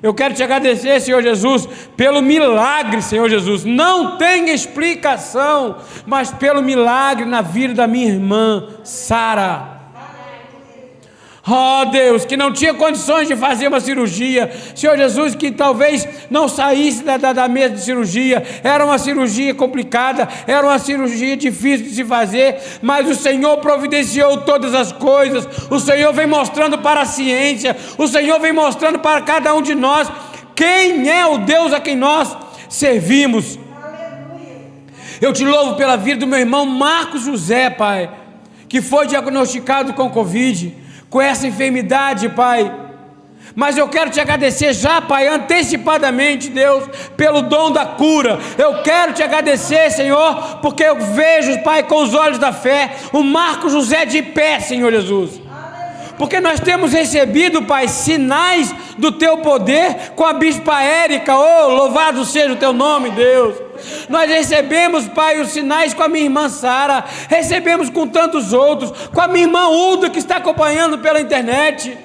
Eu 0.00 0.14
quero 0.14 0.34
te 0.34 0.42
agradecer, 0.42 1.00
Senhor 1.00 1.20
Jesus, 1.22 1.66
pelo 1.96 2.22
milagre, 2.22 3.02
Senhor 3.02 3.28
Jesus. 3.28 3.64
Não 3.64 4.16
tem 4.16 4.50
explicação, 4.50 5.76
mas 6.06 6.30
pelo 6.30 6.62
milagre 6.62 7.24
na 7.24 7.42
vida 7.42 7.74
da 7.74 7.86
minha 7.88 8.06
irmã, 8.06 8.68
Sara. 8.84 9.77
Oh 11.50 11.86
Deus, 11.86 12.26
que 12.26 12.36
não 12.36 12.52
tinha 12.52 12.74
condições 12.74 13.26
de 13.26 13.34
fazer 13.34 13.68
uma 13.68 13.80
cirurgia, 13.80 14.52
Senhor 14.74 14.98
Jesus, 14.98 15.34
que 15.34 15.50
talvez 15.50 16.06
não 16.28 16.46
saísse 16.46 17.02
da, 17.02 17.16
da, 17.16 17.32
da, 17.32 17.48
mesa 17.48 17.74
de 17.74 17.80
cirurgia, 17.80 18.42
era 18.62 18.84
uma 18.84 18.98
cirurgia 18.98 19.54
complicada, 19.54 20.28
era 20.46 20.66
uma 20.66 20.78
cirurgia 20.78 21.38
difícil 21.38 21.86
de 21.86 21.94
se 21.94 22.04
fazer, 22.04 22.58
mas 22.82 23.08
o 23.08 23.14
Senhor 23.14 23.56
providenciou 23.58 24.42
todas 24.42 24.74
as 24.74 24.92
coisas, 24.92 25.48
o 25.70 25.80
Senhor 25.80 26.12
vem 26.12 26.26
mostrando 26.26 26.76
para 26.76 27.00
a 27.00 27.06
ciência, 27.06 27.74
o 27.96 28.06
Senhor 28.06 28.38
vem 28.40 28.52
mostrando 28.52 28.98
para 28.98 29.22
cada 29.22 29.54
um 29.54 29.62
de 29.62 29.74
nós 29.74 30.06
quem 30.54 31.08
é 31.08 31.24
o 31.24 31.38
Deus 31.38 31.72
a 31.72 31.80
quem 31.80 31.96
nós 31.96 32.36
servimos. 32.68 33.58
Eu 35.18 35.32
te 35.32 35.46
louvo 35.46 35.76
pela 35.76 35.96
vida 35.96 36.20
do 36.20 36.26
meu 36.26 36.40
irmão 36.40 36.66
Marcos 36.66 37.22
José, 37.22 37.70
Pai, 37.70 38.10
que 38.68 38.82
foi 38.82 39.06
diagnosticado 39.06 39.94
com 39.94 40.10
Covid 40.10 40.87
com 41.10 41.20
essa 41.20 41.46
enfermidade, 41.46 42.28
Pai. 42.28 42.88
Mas 43.54 43.76
eu 43.76 43.88
quero 43.88 44.10
te 44.10 44.20
agradecer 44.20 44.72
já, 44.72 45.00
Pai, 45.00 45.26
antecipadamente, 45.26 46.48
Deus, 46.48 46.84
pelo 47.16 47.42
dom 47.42 47.72
da 47.72 47.86
cura. 47.86 48.38
Eu 48.56 48.82
quero 48.82 49.12
te 49.12 49.22
agradecer, 49.22 49.90
Senhor, 49.90 50.58
porque 50.62 50.84
eu 50.84 50.96
vejo, 50.96 51.62
Pai, 51.62 51.82
com 51.82 52.02
os 52.02 52.14
olhos 52.14 52.38
da 52.38 52.52
fé, 52.52 52.94
o 53.12 53.22
Marco 53.22 53.68
José 53.68 54.04
de 54.04 54.22
pé, 54.22 54.60
Senhor 54.60 54.92
Jesus. 54.92 55.40
Porque 56.16 56.40
nós 56.40 56.60
temos 56.60 56.92
recebido, 56.92 57.62
Pai, 57.62 57.88
sinais 57.88 58.74
do 58.98 59.12
teu 59.12 59.38
poder 59.38 60.12
com 60.14 60.24
a 60.24 60.32
bispa 60.32 60.82
Érica. 60.82 61.36
Oh, 61.36 61.68
louvado 61.68 62.24
seja 62.24 62.52
o 62.52 62.56
teu 62.56 62.72
nome, 62.72 63.10
Deus. 63.10 63.67
Nós 64.08 64.30
recebemos, 64.30 65.06
Pai, 65.08 65.40
os 65.40 65.50
sinais 65.50 65.94
com 65.94 66.02
a 66.02 66.08
minha 66.08 66.24
irmã 66.24 66.48
Sara, 66.48 67.04
recebemos 67.28 67.90
com 67.90 68.06
tantos 68.06 68.52
outros, 68.52 68.92
com 69.08 69.20
a 69.20 69.28
minha 69.28 69.44
irmã 69.44 69.68
Uda 69.68 70.10
que 70.10 70.18
está 70.18 70.36
acompanhando 70.36 70.98
pela 70.98 71.20
internet. 71.20 71.96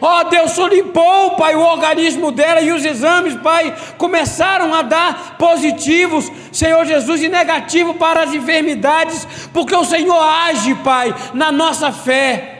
Ó 0.00 0.20
oh, 0.20 0.24
Deus, 0.24 0.50
só 0.50 0.66
limpou, 0.66 1.30
Pai, 1.30 1.54
o 1.54 1.60
organismo 1.60 2.30
dela 2.30 2.60
e 2.60 2.70
os 2.72 2.84
exames, 2.84 3.34
Pai, 3.36 3.74
começaram 3.96 4.74
a 4.74 4.82
dar 4.82 5.36
positivos, 5.38 6.30
Senhor 6.52 6.84
Jesus, 6.84 7.22
e 7.22 7.28
negativo 7.28 7.94
para 7.94 8.24
as 8.24 8.34
enfermidades, 8.34 9.26
porque 9.52 9.74
o 9.74 9.84
Senhor 9.84 10.20
age, 10.20 10.74
Pai, 10.76 11.14
na 11.32 11.50
nossa 11.50 11.90
fé. 11.90 12.53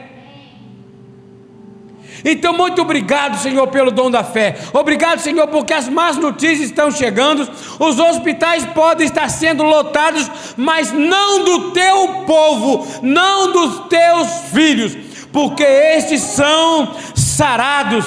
Então, 2.27 2.53
muito 2.53 2.81
obrigado, 2.81 3.37
Senhor, 3.37 3.67
pelo 3.67 3.91
dom 3.91 4.09
da 4.09 4.23
fé. 4.23 4.57
Obrigado, 4.73 5.19
Senhor, 5.19 5.47
porque 5.47 5.73
as 5.73 5.87
más 5.87 6.17
notícias 6.17 6.69
estão 6.69 6.89
chegando. 6.89 7.47
Os 7.79 7.99
hospitais 7.99 8.65
podem 8.65 9.05
estar 9.05 9.29
sendo 9.29 9.61
lotados, 9.61 10.29
mas 10.57 10.91
não 10.91 11.43
do 11.43 11.71
teu 11.71 12.07
povo, 12.25 12.87
não 13.03 13.51
dos 13.51 13.87
teus 13.87 14.27
filhos, 14.51 14.97
porque 15.31 15.63
estes 15.63 16.21
são 16.21 16.95
sarados. 17.13 18.05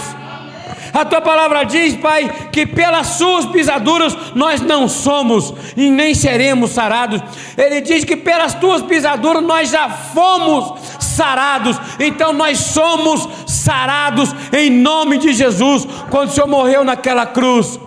A 0.93 1.05
tua 1.05 1.21
palavra 1.21 1.65
diz, 1.65 1.95
Pai, 1.97 2.49
que 2.51 2.67
pelas 2.67 3.09
suas 3.09 3.47
pisaduras 3.47 4.17
nós 4.35 4.61
não 4.61 4.89
somos 4.89 5.55
e 5.77 5.91
nem 5.91 6.15
seremos 6.15 6.71
sarados. 6.71 7.21
Ele 7.57 7.81
diz 7.81 8.05
que 8.05 8.17
pelas 8.17 8.55
tuas 8.55 8.83
pisaduras 8.83 9.43
nós 9.43 9.71
já 9.71 9.89
fomos 9.89 10.75
sarados. 10.99 11.79
Então 11.99 12.33
nós 12.33 12.59
somos 12.59 13.29
sarados 13.59 14.35
em 14.53 14.71
nome 14.71 15.19
de 15.19 15.33
Jesus. 15.33 15.87
Quando 16.11 16.29
o 16.29 16.33
Senhor 16.33 16.47
morreu 16.47 16.85
naquela 16.85 17.27
cruz, 17.27 17.79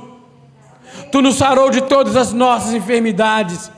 tu 1.12 1.22
nos 1.22 1.36
sarou 1.36 1.70
de 1.70 1.82
todas 1.82 2.16
as 2.16 2.34
nossas 2.34 2.74
enfermidades. 2.74 3.72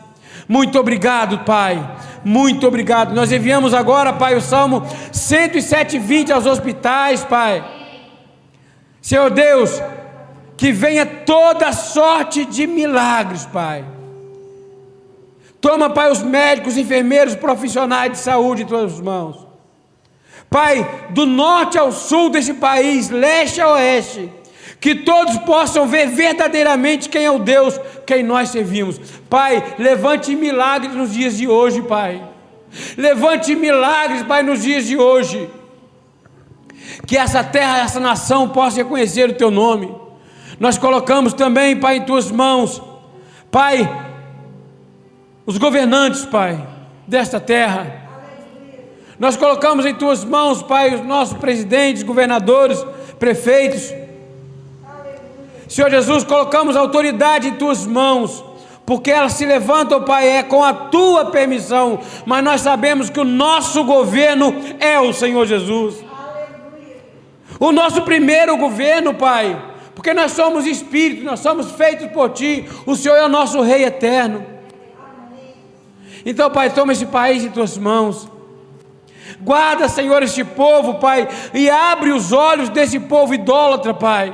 Muito 0.47 0.79
obrigado, 0.79 1.39
Pai. 1.39 1.83
Muito 2.23 2.67
obrigado. 2.67 3.13
Nós 3.13 3.31
enviamos 3.31 3.73
agora, 3.73 4.13
Pai, 4.13 4.35
o 4.35 4.41
Salmo 4.41 4.83
107, 5.11 5.99
20 5.99 6.31
aos 6.31 6.45
hospitais, 6.45 7.23
Pai. 7.23 7.63
Senhor 9.01 9.29
Deus, 9.29 9.81
que 10.55 10.71
venha 10.71 11.05
toda 11.05 11.73
sorte 11.73 12.45
de 12.45 12.65
milagres, 12.65 13.45
Pai. 13.45 13.83
Toma, 15.59 15.89
Pai, 15.89 16.11
os 16.11 16.21
médicos, 16.21 16.77
enfermeiros, 16.77 17.35
profissionais 17.35 18.11
de 18.11 18.17
saúde 18.17 18.63
em 18.63 18.65
tuas 18.65 18.99
mãos. 18.99 19.52
Pai, 20.53 21.07
do 21.09 21.25
norte 21.25 21.79
ao 21.79 21.91
sul 21.91 22.29
desse 22.29 22.53
país, 22.53 23.09
leste 23.09 23.59
a 23.59 23.69
oeste, 23.69 24.31
que 24.79 24.93
todos 24.93 25.35
possam 25.39 25.87
ver 25.87 26.09
verdadeiramente 26.09 27.09
quem 27.09 27.25
é 27.25 27.31
o 27.31 27.39
Deus 27.39 27.79
quem 28.05 28.21
nós 28.21 28.49
servimos. 28.49 28.99
Pai, 29.27 29.75
levante 29.79 30.35
milagres 30.35 30.93
nos 30.93 31.11
dias 31.11 31.37
de 31.37 31.47
hoje, 31.47 31.81
Pai. 31.81 32.21
Levante 32.95 33.55
milagres, 33.55 34.21
Pai, 34.21 34.43
nos 34.43 34.61
dias 34.61 34.85
de 34.85 34.95
hoje. 34.95 35.49
Que 37.07 37.17
essa 37.17 37.43
terra, 37.43 37.79
essa 37.79 37.99
nação 37.99 38.47
possa 38.47 38.77
reconhecer 38.77 39.31
o 39.31 39.33
Teu 39.33 39.49
nome. 39.49 39.91
Nós 40.59 40.77
colocamos 40.77 41.33
também, 41.33 41.79
Pai, 41.79 41.97
em 41.97 42.05
Tuas 42.05 42.29
mãos, 42.29 42.79
Pai, 43.49 43.89
os 45.47 45.57
governantes, 45.57 46.25
Pai, 46.25 46.63
desta 47.07 47.39
terra. 47.39 48.02
Nós 49.23 49.37
colocamos 49.37 49.85
em 49.85 49.95
tuas 49.95 50.25
mãos, 50.25 50.61
Pai, 50.61 50.93
os 50.95 51.05
nossos 51.05 51.37
presidentes, 51.37 52.03
governadores, 52.03 52.85
prefeitos. 53.17 53.93
Senhor 55.65 55.89
Jesus, 55.89 56.25
colocamos 56.25 56.75
a 56.75 56.81
autoridade 56.81 57.47
em 57.47 57.53
tuas 57.53 57.85
mãos, 57.85 58.43
porque 58.85 59.09
elas 59.09 59.31
se 59.31 59.45
levantam, 59.45 60.03
Pai, 60.03 60.27
é 60.27 60.43
com 60.43 60.61
a 60.61 60.73
tua 60.73 61.27
permissão, 61.27 62.01
mas 62.25 62.43
nós 62.43 62.59
sabemos 62.59 63.09
que 63.09 63.17
o 63.17 63.23
nosso 63.23 63.85
governo 63.85 64.53
é 64.77 64.99
o 64.99 65.13
Senhor 65.13 65.45
Jesus. 65.45 66.03
O 67.57 67.71
nosso 67.71 68.01
primeiro 68.01 68.57
governo, 68.57 69.13
Pai, 69.13 69.57
porque 69.95 70.13
nós 70.13 70.33
somos 70.33 70.67
espíritos, 70.67 71.23
nós 71.23 71.39
somos 71.39 71.71
feitos 71.71 72.07
por 72.07 72.31
Ti, 72.31 72.65
o 72.85 72.93
Senhor 72.93 73.15
é 73.15 73.25
o 73.25 73.29
nosso 73.29 73.61
Rei 73.61 73.85
eterno. 73.85 74.45
Então, 76.25 76.51
Pai, 76.51 76.71
toma 76.71 76.91
esse 76.91 77.05
país 77.05 77.45
em 77.45 77.49
tuas 77.49 77.77
mãos. 77.77 78.32
Guarda, 79.41 79.87
Senhor, 79.87 80.21
este 80.23 80.43
povo, 80.43 80.95
Pai, 80.95 81.27
e 81.53 81.69
abre 81.69 82.11
os 82.11 82.31
olhos 82.31 82.69
desse 82.69 82.99
povo 82.99 83.33
idólatra, 83.33 83.93
Pai. 83.93 84.33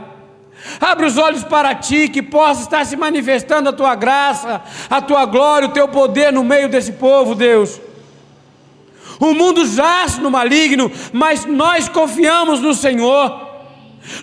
Abre 0.79 1.05
os 1.05 1.17
olhos 1.17 1.43
para 1.43 1.73
ti, 1.75 2.09
que 2.09 2.21
possa 2.21 2.63
estar 2.63 2.85
se 2.85 2.95
manifestando 2.95 3.69
a 3.69 3.73
tua 3.73 3.95
graça, 3.95 4.61
a 4.89 5.01
tua 5.01 5.25
glória, 5.25 5.67
o 5.67 5.71
teu 5.71 5.87
poder 5.87 6.33
no 6.33 6.43
meio 6.43 6.67
desse 6.67 6.93
povo, 6.93 7.33
Deus. 7.33 7.79
O 9.19 9.33
mundo 9.33 9.65
jaz 9.65 10.17
no 10.17 10.31
maligno, 10.31 10.91
mas 11.11 11.45
nós 11.45 11.87
confiamos 11.87 12.59
no 12.59 12.73
Senhor. 12.73 13.47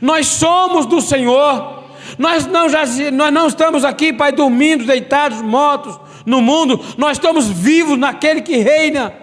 Nós 0.01 0.27
somos 0.27 0.87
do 0.87 1.01
Senhor. 1.01 1.85
Nós 2.19 2.47
não, 2.47 2.69
jaz... 2.69 2.99
nós 3.13 3.33
não 3.33 3.47
estamos 3.47 3.85
aqui, 3.85 4.13
Pai, 4.13 4.33
dormindo, 4.33 4.85
deitados, 4.85 5.41
mortos 5.43 5.99
no 6.25 6.43
mundo, 6.43 6.85
nós 6.99 7.19
estamos 7.19 7.49
vivos 7.49 7.97
naquele 7.97 8.43
que 8.43 8.57
reina 8.57 9.15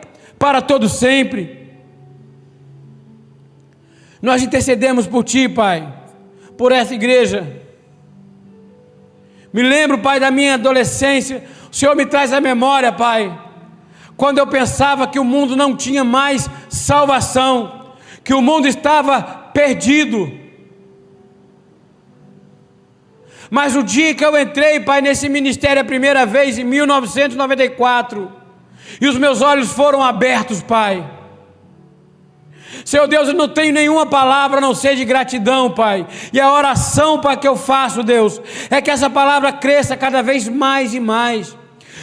para 0.44 0.62
todo 0.62 0.89
sempre. 0.89 1.72
Nós 4.22 4.44
intercedemos 4.44 5.08
por 5.08 5.24
Ti, 5.24 5.48
Pai, 5.48 5.88
por 6.58 6.74
essa 6.74 6.94
igreja. 6.94 7.62
Me 9.54 9.64
lembro, 9.64 10.00
Pai, 10.00 10.20
da 10.20 10.30
minha 10.30 10.56
adolescência, 10.56 11.46
o 11.72 11.74
Senhor 11.74 11.96
me 11.96 12.06
traz 12.06 12.34
a 12.34 12.41
memória, 12.41 12.91
Pai, 12.91 13.34
quando 14.18 14.39
eu 14.39 14.46
pensava 14.46 15.08
que 15.08 15.18
o 15.18 15.24
mundo 15.24 15.56
não 15.56 15.78
tinha 15.78 16.04
mais 16.04 16.50
salvação, 16.68 17.94
que 18.22 18.34
o 18.34 18.41
mundo 18.41 18.68
estava 18.68 19.22
perdido. 19.54 20.30
Mas 23.50 23.78
o 23.78 23.82
dia 23.82 24.14
que 24.14 24.26
eu 24.26 24.38
entrei, 24.38 24.82
Pai, 24.82 25.00
nesse 25.00 25.30
ministério 25.30 25.82
a 25.82 25.86
primeira 25.86 26.26
vez, 26.26 26.58
em 26.58 26.66
1994, 26.66 28.43
e 29.00 29.08
os 29.08 29.18
meus 29.18 29.42
olhos 29.42 29.72
foram 29.72 30.02
abertos, 30.02 30.62
Pai. 30.62 31.06
Senhor 32.86 33.08
Deus, 33.08 33.28
eu 33.28 33.34
não 33.34 33.48
tenho 33.48 33.74
nenhuma 33.74 34.06
palavra 34.06 34.58
a 34.58 34.62
não 34.62 34.74
ser 34.74 34.96
de 34.96 35.06
gratidão, 35.06 35.70
Pai. 35.70 36.06
E 36.32 36.40
a 36.40 36.52
oração, 36.52 37.20
Pai, 37.20 37.38
que 37.38 37.48
eu 37.48 37.56
faço, 37.56 38.04
Deus, 38.04 38.42
é 38.70 38.82
que 38.82 38.92
essa 38.92 39.10
palavra 39.10 39.52
cresça 39.52 39.96
cada 39.96 40.22
vez 40.22 40.48
mais 40.48 40.94
e 40.94 41.00
mais. 41.00 41.56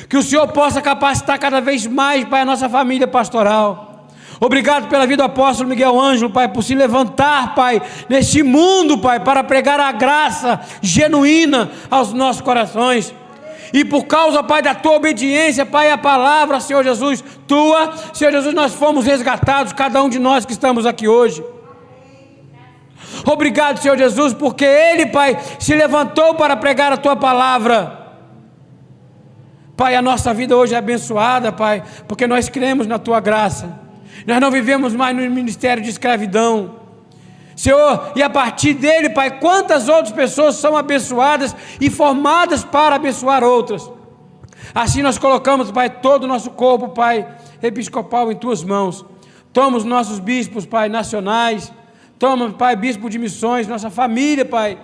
Que 0.09 0.17
o 0.17 0.23
Senhor 0.23 0.49
possa 0.49 0.81
capacitar 0.81 1.39
cada 1.39 1.61
vez 1.61 1.87
mais, 1.87 2.25
Pai, 2.25 2.43
a 2.43 2.45
nossa 2.45 2.69
família 2.69 3.07
pastoral. 3.07 4.09
Obrigado 4.41 4.89
pela 4.89 5.07
vida 5.07 5.23
do 5.23 5.27
apóstolo 5.27 5.69
Miguel 5.69 6.01
Ângelo, 6.01 6.31
Pai, 6.31 6.49
por 6.49 6.63
se 6.63 6.75
levantar, 6.75 7.55
Pai, 7.55 7.83
neste 8.09 8.43
mundo, 8.43 8.97
Pai, 8.97 9.21
para 9.21 9.45
pregar 9.45 9.79
a 9.79 9.93
graça 9.93 10.61
genuína 10.81 11.71
aos 11.91 12.15
nossos 12.15 12.41
corações. 12.41 13.15
E 13.73 13.85
por 13.85 14.07
causa, 14.07 14.43
Pai, 14.43 14.63
da 14.63 14.75
tua 14.75 14.97
obediência, 14.97 15.65
Pai, 15.65 15.91
a 15.91 15.99
palavra, 15.99 16.61
Senhor 16.61 16.83
Jesus, 16.83 17.23
tua, 17.47 17.93
Senhor 18.13 18.33
Jesus, 18.33 18.55
nós 18.55 18.75
fomos 18.75 19.07
resgatados, 19.07 19.73
cada 19.73 20.03
um 20.03 20.09
de 20.09 20.19
nós 20.19 20.45
que 20.45 20.53
estamos 20.53 20.87
aqui 20.87 21.07
hoje. 21.07 21.45
Obrigado, 23.25 23.79
Senhor 23.79 23.97
Jesus, 23.97 24.35
porque 24.35 24.65
Ele, 24.65 25.07
Pai, 25.07 25.39
se 25.59 25.75
levantou 25.75 26.35
para 26.35 26.57
pregar 26.57 26.93
a 26.93 26.97
tua 26.97 27.15
palavra. 27.15 27.99
Pai, 29.77 29.95
a 29.95 30.03
nossa 30.03 30.35
vida 30.35 30.57
hoje 30.57 30.75
é 30.75 30.79
abençoada, 30.79 31.53
Pai, 31.53 31.83
porque 32.07 32.27
nós 32.27 32.49
cremos 32.49 32.87
na 32.87 32.99
tua 32.99 33.21
graça. 33.21 33.79
Nós 34.27 34.41
não 34.41 34.51
vivemos 34.51 34.95
mais 34.95 35.17
no 35.17 35.23
ministério 35.31 35.83
de 35.83 35.89
escravidão. 35.89 36.80
Senhor, 37.61 38.13
e 38.17 38.23
a 38.23 38.31
partir 38.31 38.73
dele, 38.73 39.11
Pai, 39.11 39.39
quantas 39.39 39.87
outras 39.87 40.15
pessoas 40.15 40.55
são 40.55 40.75
abençoadas 40.75 41.55
e 41.79 41.91
formadas 41.91 42.65
para 42.65 42.97
abençoar 42.97 43.45
outras. 43.45 43.87
Assim 44.75 45.03
nós 45.03 45.19
colocamos, 45.19 45.71
Pai, 45.71 45.91
todo 45.91 46.25
o 46.25 46.27
nosso 46.27 46.53
corpo, 46.53 46.89
Pai, 46.89 47.29
episcopal 47.63 48.33
em 48.33 48.35
tuas 48.35 48.65
mãos. 48.65 49.05
Toma 49.53 49.77
os 49.77 49.85
nossos 49.85 50.19
bispos, 50.19 50.65
Pai, 50.65 50.89
nacionais. 50.89 51.71
Toma, 52.19 52.49
Pai, 52.49 52.75
bispo 52.77 53.11
de 53.11 53.19
missões, 53.19 53.69
nossa 53.69 53.91
família, 53.91 54.47
Pai, 54.47 54.79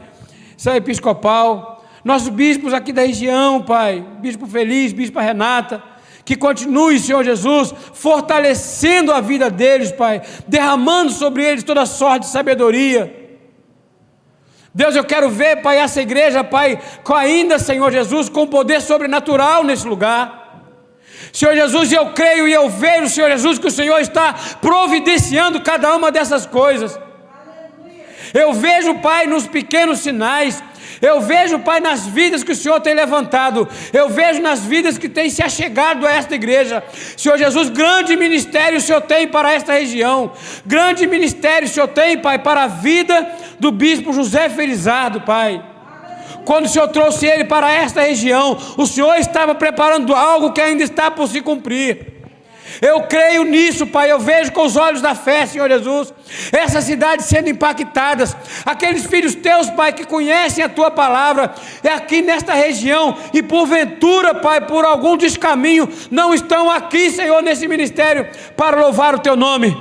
são 0.55 0.77
episcopal. 0.77 1.83
Nossos 2.05 2.29
bispos 2.29 2.75
aqui 2.75 2.93
da 2.93 3.07
região, 3.07 3.63
Pai, 3.63 4.05
Bispo 4.21 4.47
Feliz, 4.47 4.93
Bispa 4.93 5.23
Renata 5.23 5.83
que 6.27 6.35
continue, 6.35 6.99
Senhor 6.99 7.25
Jesus, 7.25 7.73
fortalecendo 7.95 9.13
a 9.13 9.21
vida 9.21 9.49
deles, 9.49 9.93
Pai, 9.93 10.21
derramando 10.49 11.13
sobre 11.13 11.45
eles 11.45 11.63
toda 11.63 11.87
sorte 11.87 12.25
de 12.25 12.31
sabedoria. 12.31 13.15
Deus, 14.75 14.97
eu 14.97 15.05
quero 15.05 15.31
ver, 15.31 15.63
Pai, 15.63 15.79
essa 15.79 16.03
igreja, 16.03 16.43
Pai, 16.43 16.81
com 17.05 17.15
ainda, 17.15 17.61
Senhor 17.61 17.93
Jesus, 17.93 18.29
com 18.29 18.45
poder 18.45 18.81
sobrenatural 18.81 19.63
nesse 19.63 19.87
lugar. 19.87 20.65
Senhor 21.33 21.55
Jesus, 21.55 21.93
eu 21.93 22.07
creio 22.07 22.49
e 22.49 22.53
eu 22.53 22.69
vejo, 22.69 23.09
Senhor 23.09 23.31
Jesus, 23.31 23.61
que 23.61 23.69
o 23.69 23.71
Senhor 23.71 24.01
está 24.01 24.35
providenciando 24.61 25.61
cada 25.61 25.95
uma 25.95 26.11
dessas 26.11 26.45
coisas. 26.45 26.99
Eu 28.35 28.53
vejo, 28.53 28.97
Pai, 28.97 29.29
nos 29.29 29.47
pequenos 29.47 30.01
sinais, 30.01 30.61
eu 31.01 31.21
vejo, 31.21 31.59
Pai, 31.59 31.81
nas 31.81 32.07
vidas 32.07 32.43
que 32.43 32.53
o 32.53 32.57
Senhor 32.57 32.81
tem 32.81 32.95
levantado. 32.95 33.69
Eu 33.93 34.09
vejo 34.09 34.41
nas 34.41 34.61
vidas 34.61 34.97
que 34.97 35.09
tem 35.09 35.29
se 35.29 35.43
achegado 35.43 36.07
a 36.07 36.11
esta 36.11 36.35
igreja. 36.35 36.83
Senhor 37.17 37.37
Jesus, 37.37 37.69
grande 37.69 38.17
ministério 38.17 38.79
o 38.79 38.81
Senhor 38.81 39.03
tem 39.03 39.29
para 39.29 39.53
esta 39.53 39.75
região. 39.75 40.33
Grande 40.65 41.07
ministério 41.07 41.69
o 41.69 41.71
Senhor 41.71 41.89
tem, 41.89 42.19
Pai, 42.19 42.39
para 42.39 42.65
a 42.65 42.69
vida 42.69 43.29
do 43.59 43.71
bispo 43.71 44.13
José 44.13 44.49
Felizardo, 44.49 45.21
Pai. 45.21 45.63
Quando 46.45 46.67
o 46.67 46.69
Senhor 46.69 46.89
trouxe 46.89 47.27
ele 47.27 47.45
para 47.45 47.71
esta 47.73 48.03
região, 48.03 48.57
o 48.77 48.87
Senhor 48.87 49.17
estava 49.17 49.55
preparando 49.55 50.15
algo 50.15 50.53
que 50.53 50.61
ainda 50.61 50.83
está 50.83 51.11
por 51.11 51.29
se 51.29 51.41
cumprir. 51.41 52.16
Eu 52.81 53.03
creio 53.03 53.45
nisso, 53.45 53.87
Pai. 53.87 54.11
Eu 54.11 54.19
vejo 54.19 54.53
com 54.53 54.65
os 54.65 54.77
olhos 54.77 55.01
da 55.01 55.15
fé, 55.15 55.47
Senhor 55.47 55.69
Jesus, 55.69 56.13
essas 56.53 56.85
cidades 56.85 57.27
sendo 57.27 57.49
impactadas. 57.49 58.37
Aqueles 58.65 59.07
filhos 59.07 59.35
teus, 59.35 59.71
Pai, 59.71 59.93
que 59.93 60.05
conhecem 60.05 60.65
a 60.65 60.69
tua 60.69 60.91
palavra, 60.91 61.55
é 61.83 61.91
aqui 61.91 62.23
nesta 62.23 62.53
região 62.55 63.17
e 63.33 63.43
porventura, 63.43 64.35
Pai, 64.35 64.61
por 64.61 64.85
algum 64.85 65.17
descaminho, 65.17 65.89
não 66.11 66.35
estão 66.35 66.71
aqui, 66.71 67.11
Senhor, 67.11 67.43
nesse 67.43 67.67
ministério 67.67 68.29
para 68.57 68.81
louvar 68.81 69.15
o 69.15 69.21
teu 69.21 69.37
nome. 69.37 69.77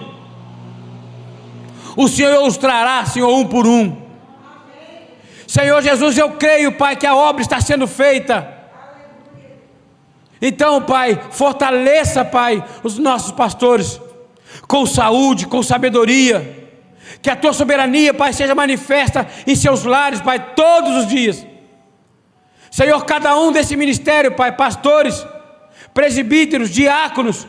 O 1.98 2.08
Senhor 2.08 2.46
os 2.46 2.58
trará, 2.58 3.06
Senhor, 3.06 3.34
um 3.34 3.46
por 3.46 3.66
um. 3.66 4.04
Senhor 5.48 5.82
Jesus, 5.82 6.18
eu 6.18 6.32
creio, 6.32 6.72
Pai, 6.72 6.96
que 6.96 7.06
a 7.06 7.16
obra 7.16 7.42
está 7.42 7.62
sendo 7.62 7.88
feita 7.88 8.55
então, 10.42 10.82
Pai, 10.82 11.20
fortaleça, 11.32 12.26
Pai, 12.26 12.64
os 12.84 12.98
nossos 12.98 13.32
pastores 13.32 14.00
com 14.68 14.86
saúde, 14.86 15.48
com 15.48 15.64
sabedoria. 15.64 16.64
Que 17.22 17.30
a 17.30 17.36
tua 17.36 17.54
soberania, 17.54 18.14
Pai, 18.14 18.34
seja 18.34 18.54
manifesta 18.54 19.28
em 19.48 19.56
seus 19.56 19.84
lares, 19.84 20.22
Pai, 20.22 20.54
todos 20.56 20.96
os 20.98 21.08
dias. 21.08 21.46
Senhor, 22.70 23.04
cada 23.06 23.38
um 23.38 23.52
desse 23.52 23.76
ministério, 23.76 24.34
Pai, 24.34 24.52
pastores, 24.52 25.26
presbíteros, 25.94 26.70
diáconos, 26.70 27.48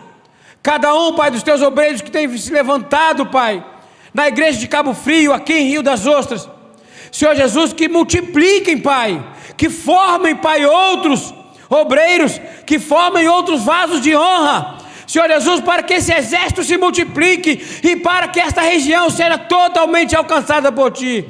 cada 0.63 0.95
um, 0.95 1.15
Pai, 1.15 1.31
dos 1.31 1.43
teus 1.43 1.63
obreiros 1.63 2.01
que 2.01 2.11
tem 2.11 2.35
se 2.39 2.53
levantado, 2.53 3.27
Pai, 3.27 3.65
na 4.15 4.29
igreja 4.29 4.59
de 4.59 4.69
Cabo 4.69 4.95
Frio, 4.95 5.33
aqui 5.33 5.55
em 5.55 5.69
Rio 5.69 5.83
das 5.83 6.07
Ostras. 6.07 6.49
Senhor 7.11 7.35
Jesus, 7.35 7.73
que 7.73 7.89
multipliquem, 7.89 8.79
Pai, 8.79 9.25
que 9.57 9.69
formem, 9.69 10.37
Pai, 10.37 10.65
outros 10.65 11.35
obreiros 11.69 12.41
que 12.65 12.79
formem 12.79 13.29
outros 13.29 13.65
vasos 13.65 14.01
de 14.01 14.15
honra. 14.15 14.79
Senhor 15.07 15.29
Jesus, 15.29 15.61
para 15.61 15.83
que 15.83 15.95
esse 15.95 16.13
exército 16.13 16.65
se 16.65 16.77
multiplique 16.77 17.81
e 17.83 17.97
para 17.97 18.29
que 18.29 18.41
esta 18.41 18.61
região 18.61 19.09
seja 19.09 19.39
totalmente 19.39 20.17
alcançada 20.17 20.73
por 20.73 20.91
Ti. 20.91 21.25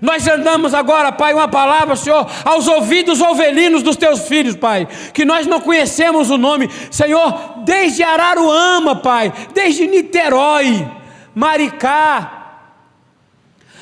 Nós 0.00 0.26
andamos 0.28 0.74
agora, 0.74 1.10
Pai, 1.10 1.34
uma 1.34 1.48
palavra, 1.48 1.96
Senhor, 1.96 2.26
aos 2.44 2.68
ouvidos 2.68 3.20
ovelinos 3.20 3.82
dos 3.82 3.96
teus 3.96 4.28
filhos, 4.28 4.54
Pai, 4.54 4.86
que 5.12 5.24
nós 5.24 5.46
não 5.46 5.60
conhecemos 5.60 6.30
o 6.30 6.38
nome, 6.38 6.70
Senhor, 6.90 7.62
desde 7.64 8.02
Araruama, 8.02 8.96
Pai, 8.96 9.32
desde 9.52 9.88
Niterói, 9.88 10.88
Maricá, 11.34 12.38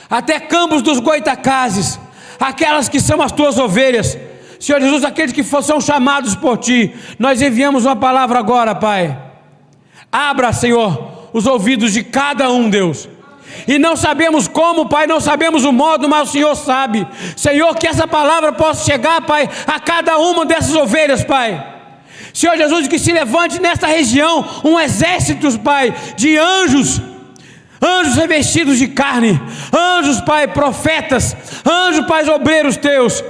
até 0.08 0.40
Campos 0.40 0.80
dos 0.80 1.00
Goitacazes, 1.00 2.00
aquelas 2.40 2.88
que 2.88 3.00
são 3.00 3.20
as 3.20 3.32
tuas 3.32 3.58
ovelhas, 3.58 4.16
Senhor 4.58 4.80
Jesus, 4.80 5.04
aqueles 5.04 5.32
que 5.32 5.42
são 5.42 5.80
chamados 5.80 6.34
por 6.34 6.56
Ti, 6.58 6.94
nós 7.18 7.42
enviamos 7.42 7.84
uma 7.84 7.96
palavra 7.96 8.38
agora, 8.38 8.74
Pai. 8.74 9.16
Abra, 10.10 10.52
Senhor, 10.52 11.28
os 11.32 11.46
ouvidos 11.46 11.92
de 11.92 12.02
cada 12.02 12.50
um, 12.50 12.70
Deus 12.70 13.08
e 13.66 13.78
não 13.78 13.96
sabemos 13.96 14.48
como, 14.48 14.88
Pai, 14.88 15.06
não 15.06 15.20
sabemos 15.20 15.64
o 15.64 15.72
modo, 15.72 16.08
mas 16.08 16.28
o 16.28 16.32
Senhor 16.32 16.54
sabe. 16.54 17.06
Senhor, 17.36 17.74
que 17.76 17.86
essa 17.86 18.06
palavra 18.06 18.52
possa 18.52 18.84
chegar, 18.84 19.20
Pai, 19.22 19.48
a 19.66 19.78
cada 19.80 20.18
uma 20.18 20.44
dessas 20.44 20.74
ovelhas, 20.74 21.24
Pai. 21.24 21.74
Senhor 22.32 22.56
Jesus, 22.56 22.86
que 22.86 22.98
se 22.98 23.12
levante 23.12 23.60
nesta 23.60 23.86
região 23.86 24.44
um 24.64 24.78
exército, 24.78 25.58
Pai, 25.60 25.94
de 26.16 26.36
anjos, 26.36 27.00
anjos 27.80 28.16
revestidos 28.16 28.78
de 28.78 28.88
carne, 28.88 29.40
anjos, 29.72 30.20
Pai, 30.20 30.46
profetas, 30.48 31.36
anjos, 31.64 32.06
Pai, 32.06 32.28
obreiros 32.28 32.76
teus. 32.76 33.24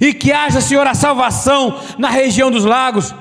E 0.00 0.12
que 0.12 0.32
haja, 0.32 0.60
Senhor, 0.60 0.86
a 0.86 0.94
salvação 0.94 1.80
na 1.98 2.10
região 2.10 2.50
dos 2.50 2.64
lagos 2.64 3.14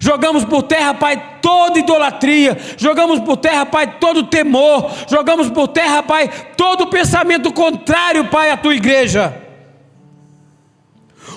Jogamos 0.00 0.44
por 0.44 0.62
terra, 0.62 0.94
Pai, 0.94 1.38
toda 1.42 1.78
idolatria. 1.78 2.56
Jogamos 2.76 3.20
por 3.20 3.36
terra, 3.36 3.66
Pai, 3.66 3.98
todo 3.98 4.24
temor. 4.24 4.90
Jogamos 5.10 5.50
por 5.50 5.68
terra, 5.68 6.02
Pai, 6.02 6.30
todo 6.56 6.86
pensamento 6.86 7.52
contrário, 7.52 8.26
Pai, 8.26 8.50
à 8.50 8.56
tua 8.56 8.74
igreja. 8.74 9.34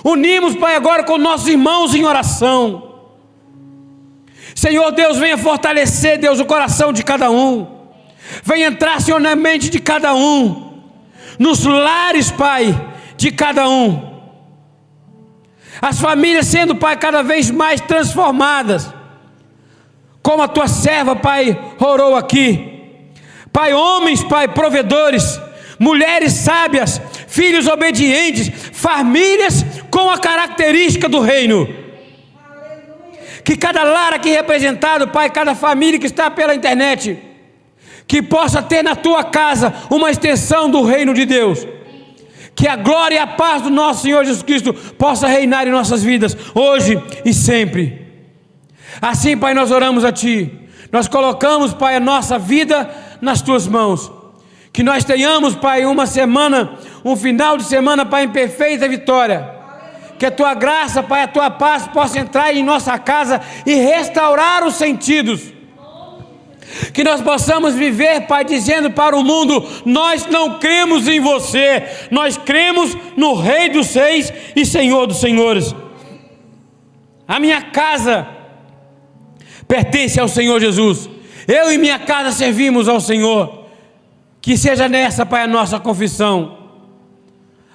Unimos, 0.04 0.54
Pai, 0.54 0.76
agora 0.76 1.02
com 1.02 1.18
nossos 1.18 1.48
irmãos 1.48 1.94
em 1.94 2.04
oração. 2.04 2.90
Senhor 4.54 4.92
Deus, 4.92 5.18
venha 5.18 5.38
fortalecer, 5.38 6.18
Deus, 6.18 6.38
o 6.38 6.44
coração 6.44 6.92
de 6.92 7.02
cada 7.02 7.30
um. 7.30 7.66
Venha 8.44 8.68
entrar, 8.68 9.00
Senhor, 9.00 9.20
na 9.20 9.34
mente 9.34 9.70
de 9.70 9.80
cada 9.80 10.14
um. 10.14 10.82
Nos 11.38 11.64
lares, 11.64 12.30
Pai, 12.30 12.80
de 13.16 13.32
cada 13.32 13.68
um 13.68 14.11
as 15.82 16.00
famílias 16.00 16.46
sendo, 16.46 16.76
Pai, 16.76 16.96
cada 16.96 17.24
vez 17.24 17.50
mais 17.50 17.80
transformadas, 17.80 18.88
como 20.22 20.40
a 20.40 20.46
tua 20.46 20.68
serva, 20.68 21.16
Pai, 21.16 21.58
orou 21.80 22.14
aqui. 22.14 23.10
Pai, 23.52 23.74
homens, 23.74 24.22
Pai, 24.22 24.46
provedores, 24.46 25.40
mulheres 25.80 26.34
sábias, 26.34 27.00
filhos 27.26 27.66
obedientes, 27.66 28.48
famílias 28.72 29.66
com 29.90 30.08
a 30.08 30.18
característica 30.18 31.08
do 31.08 31.18
reino. 31.18 31.68
Que 33.44 33.56
cada 33.56 33.82
lar 33.82 34.14
aqui 34.14 34.30
representado, 34.30 35.08
Pai, 35.08 35.30
cada 35.30 35.52
família 35.56 35.98
que 35.98 36.06
está 36.06 36.30
pela 36.30 36.54
internet, 36.54 37.18
que 38.06 38.22
possa 38.22 38.62
ter 38.62 38.84
na 38.84 38.94
tua 38.94 39.24
casa 39.24 39.74
uma 39.90 40.12
extensão 40.12 40.70
do 40.70 40.82
reino 40.82 41.12
de 41.12 41.24
Deus 41.24 41.66
que 42.54 42.68
a 42.68 42.76
glória 42.76 43.16
e 43.16 43.18
a 43.18 43.26
paz 43.26 43.62
do 43.62 43.70
nosso 43.70 44.02
Senhor 44.02 44.24
Jesus 44.24 44.42
Cristo 44.42 44.74
possa 44.74 45.26
reinar 45.26 45.66
em 45.66 45.70
nossas 45.70 46.02
vidas, 46.02 46.36
hoje 46.54 47.02
e 47.24 47.32
sempre. 47.32 48.06
Assim, 49.00 49.36
Pai, 49.36 49.54
nós 49.54 49.70
oramos 49.70 50.04
a 50.04 50.12
Ti, 50.12 50.50
nós 50.90 51.08
colocamos, 51.08 51.72
Pai, 51.72 51.96
a 51.96 52.00
nossa 52.00 52.38
vida 52.38 52.90
nas 53.20 53.40
Tuas 53.40 53.66
mãos. 53.66 54.10
Que 54.72 54.82
nós 54.82 55.04
tenhamos, 55.04 55.54
Pai, 55.54 55.84
uma 55.84 56.06
semana, 56.06 56.72
um 57.04 57.16
final 57.16 57.56
de 57.56 57.64
semana, 57.64 58.06
Pai, 58.06 58.24
em 58.24 58.30
perfeita 58.30 58.88
vitória. 58.88 59.50
Que 60.18 60.26
a 60.26 60.30
Tua 60.30 60.54
graça, 60.54 61.02
Pai, 61.02 61.22
a 61.22 61.28
Tua 61.28 61.50
paz 61.50 61.86
possa 61.88 62.18
entrar 62.18 62.54
em 62.54 62.62
nossa 62.62 62.98
casa 62.98 63.40
e 63.66 63.74
restaurar 63.74 64.64
os 64.64 64.74
sentidos 64.74 65.52
que 66.92 67.04
nós 67.04 67.20
possamos 67.20 67.74
viver, 67.74 68.22
Pai, 68.22 68.44
dizendo 68.44 68.90
para 68.90 69.16
o 69.16 69.24
mundo: 69.24 69.66
nós 69.84 70.26
não 70.26 70.58
cremos 70.58 71.06
em 71.06 71.20
você, 71.20 71.82
nós 72.10 72.36
cremos 72.36 72.96
no 73.16 73.34
Rei 73.34 73.68
dos 73.68 73.94
Reis 73.94 74.32
e 74.56 74.64
Senhor 74.64 75.06
dos 75.06 75.20
Senhores. 75.20 75.74
A 77.26 77.38
minha 77.38 77.62
casa 77.62 78.26
pertence 79.68 80.18
ao 80.20 80.28
Senhor 80.28 80.60
Jesus, 80.60 81.08
eu 81.46 81.72
e 81.72 81.78
minha 81.78 81.98
casa 81.98 82.32
servimos 82.32 82.88
ao 82.88 83.00
Senhor. 83.00 83.60
Que 84.40 84.56
seja 84.56 84.88
nessa, 84.88 85.24
Pai, 85.24 85.42
a 85.42 85.46
nossa 85.46 85.78
confissão. 85.78 86.58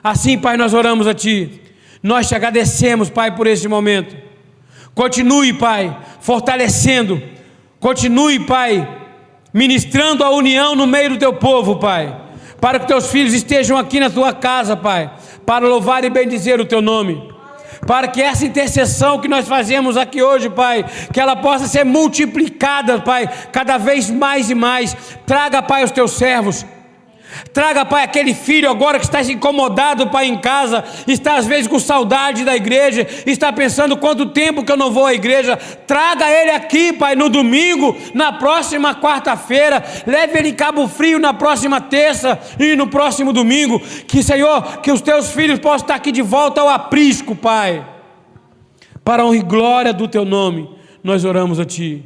Assim, 0.03 0.37
Pai, 0.37 0.57
nós 0.57 0.73
oramos 0.73 1.07
a 1.07 1.13
Ti, 1.13 1.61
nós 2.03 2.27
te 2.27 2.35
agradecemos, 2.35 3.09
Pai, 3.09 3.33
por 3.33 3.47
este 3.47 3.67
momento. 3.67 4.15
Continue, 4.93 5.53
Pai, 5.53 5.95
fortalecendo 6.19 7.21
Continue, 7.79 8.39
Pai, 8.39 8.87
ministrando 9.53 10.23
a 10.23 10.29
união 10.29 10.75
no 10.75 10.87
meio 10.87 11.11
do 11.11 11.17
teu 11.17 11.33
povo, 11.33 11.77
Pai, 11.77 12.15
para 12.59 12.79
que 12.79 12.87
teus 12.87 13.09
filhos 13.09 13.33
estejam 13.33 13.77
aqui 13.77 13.99
na 13.99 14.09
tua 14.09 14.33
casa, 14.33 14.75
Pai, 14.75 15.11
para 15.45 15.67
louvar 15.67 16.03
e 16.03 16.09
bendizer 16.09 16.59
o 16.59 16.65
teu 16.65 16.81
nome. 16.81 17.35
Para 17.85 18.07
que 18.07 18.21
essa 18.21 18.45
intercessão 18.45 19.19
que 19.19 19.27
nós 19.27 19.47
fazemos 19.47 19.95
aqui 19.95 20.21
hoje, 20.21 20.49
Pai, 20.49 20.83
que 21.13 21.19
ela 21.19 21.35
possa 21.35 21.67
ser 21.67 21.85
multiplicada, 21.85 22.99
Pai, 22.99 23.29
cada 23.51 23.77
vez 23.77 24.09
mais 24.09 24.49
e 24.49 24.55
mais. 24.55 24.97
Traga, 25.25 25.61
Pai, 25.61 25.83
os 25.83 25.91
teus 25.91 26.13
servos 26.13 26.65
Traga, 27.57 27.83
Pai, 27.83 28.03
aquele 28.03 28.35
filho 28.35 28.69
agora 28.69 28.99
que 28.99 29.05
está 29.05 29.19
incomodado, 29.23 30.11
Pai, 30.11 30.27
em 30.27 30.37
casa, 30.37 30.83
está 31.07 31.37
às 31.37 31.47
vezes 31.47 31.65
com 31.65 31.79
saudade 31.79 32.45
da 32.45 32.55
igreja, 32.55 33.07
está 33.25 33.51
pensando 33.51 33.97
quanto 33.97 34.27
tempo 34.27 34.63
que 34.63 34.71
eu 34.71 34.77
não 34.77 34.91
vou 34.91 35.07
à 35.07 35.15
igreja. 35.15 35.57
Traga 35.57 36.29
ele 36.29 36.51
aqui, 36.51 36.93
Pai, 36.93 37.15
no 37.15 37.29
domingo, 37.29 37.97
na 38.13 38.31
próxima 38.31 38.93
quarta-feira. 38.93 39.83
Leve 40.05 40.37
ele 40.37 40.49
em 40.49 40.53
Cabo 40.53 40.87
Frio 40.87 41.17
na 41.17 41.33
próxima 41.33 41.81
terça 41.81 42.39
e 42.59 42.75
no 42.75 42.85
próximo 42.85 43.33
domingo. 43.33 43.79
Que, 44.07 44.21
Senhor, 44.21 44.77
que 44.77 44.91
os 44.91 45.01
teus 45.01 45.31
filhos 45.31 45.57
possam 45.57 45.77
estar 45.77 45.95
aqui 45.95 46.11
de 46.11 46.21
volta 46.21 46.61
ao 46.61 46.69
aprisco, 46.69 47.35
Pai. 47.35 47.83
Para 49.03 49.23
a 49.23 49.25
honra 49.25 49.37
e 49.37 49.41
glória 49.41 49.91
do 49.91 50.07
teu 50.07 50.23
nome, 50.23 50.69
nós 51.03 51.25
oramos 51.25 51.59
a 51.59 51.65
Ti. 51.65 52.05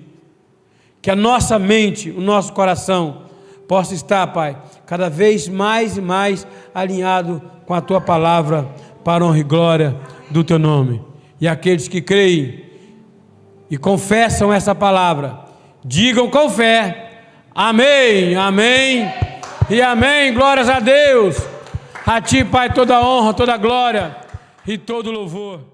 Que 1.02 1.12
a 1.12 1.16
nossa 1.16 1.60
mente, 1.60 2.10
o 2.10 2.22
nosso 2.22 2.54
coração, 2.54 3.24
possa 3.68 3.94
estar, 3.94 4.28
Pai, 4.28 4.58
cada 4.92 5.10
vez 5.10 5.48
mais 5.48 5.96
e 5.96 6.02
mais 6.02 6.46
alinhado 6.76 7.42
com 7.66 7.74
a 7.74 7.80
tua 7.80 8.02
palavra, 8.02 8.68
para 9.06 9.24
honra 9.24 9.40
e 9.40 9.44
glória 9.44 9.96
do 10.30 10.44
teu 10.44 10.60
nome. 10.60 11.02
E 11.40 11.48
aqueles 11.48 11.88
que 11.88 12.02
creem 12.02 12.66
e 13.70 13.78
confessam 13.78 14.52
essa 14.52 14.76
palavra, 14.76 15.40
digam 15.82 16.30
com 16.30 16.50
fé: 16.50 17.22
Amém, 17.56 18.36
Amém 18.36 19.10
e 19.70 19.82
Amém. 19.82 20.34
Glórias 20.34 20.68
a 20.68 20.82
Deus. 20.82 21.38
A 22.06 22.20
ti, 22.20 22.44
Pai, 22.44 22.74
toda 22.74 23.02
honra, 23.02 23.34
toda 23.34 23.56
glória 23.56 24.18
e 24.68 24.78
todo 24.78 25.10
louvor. 25.10 25.71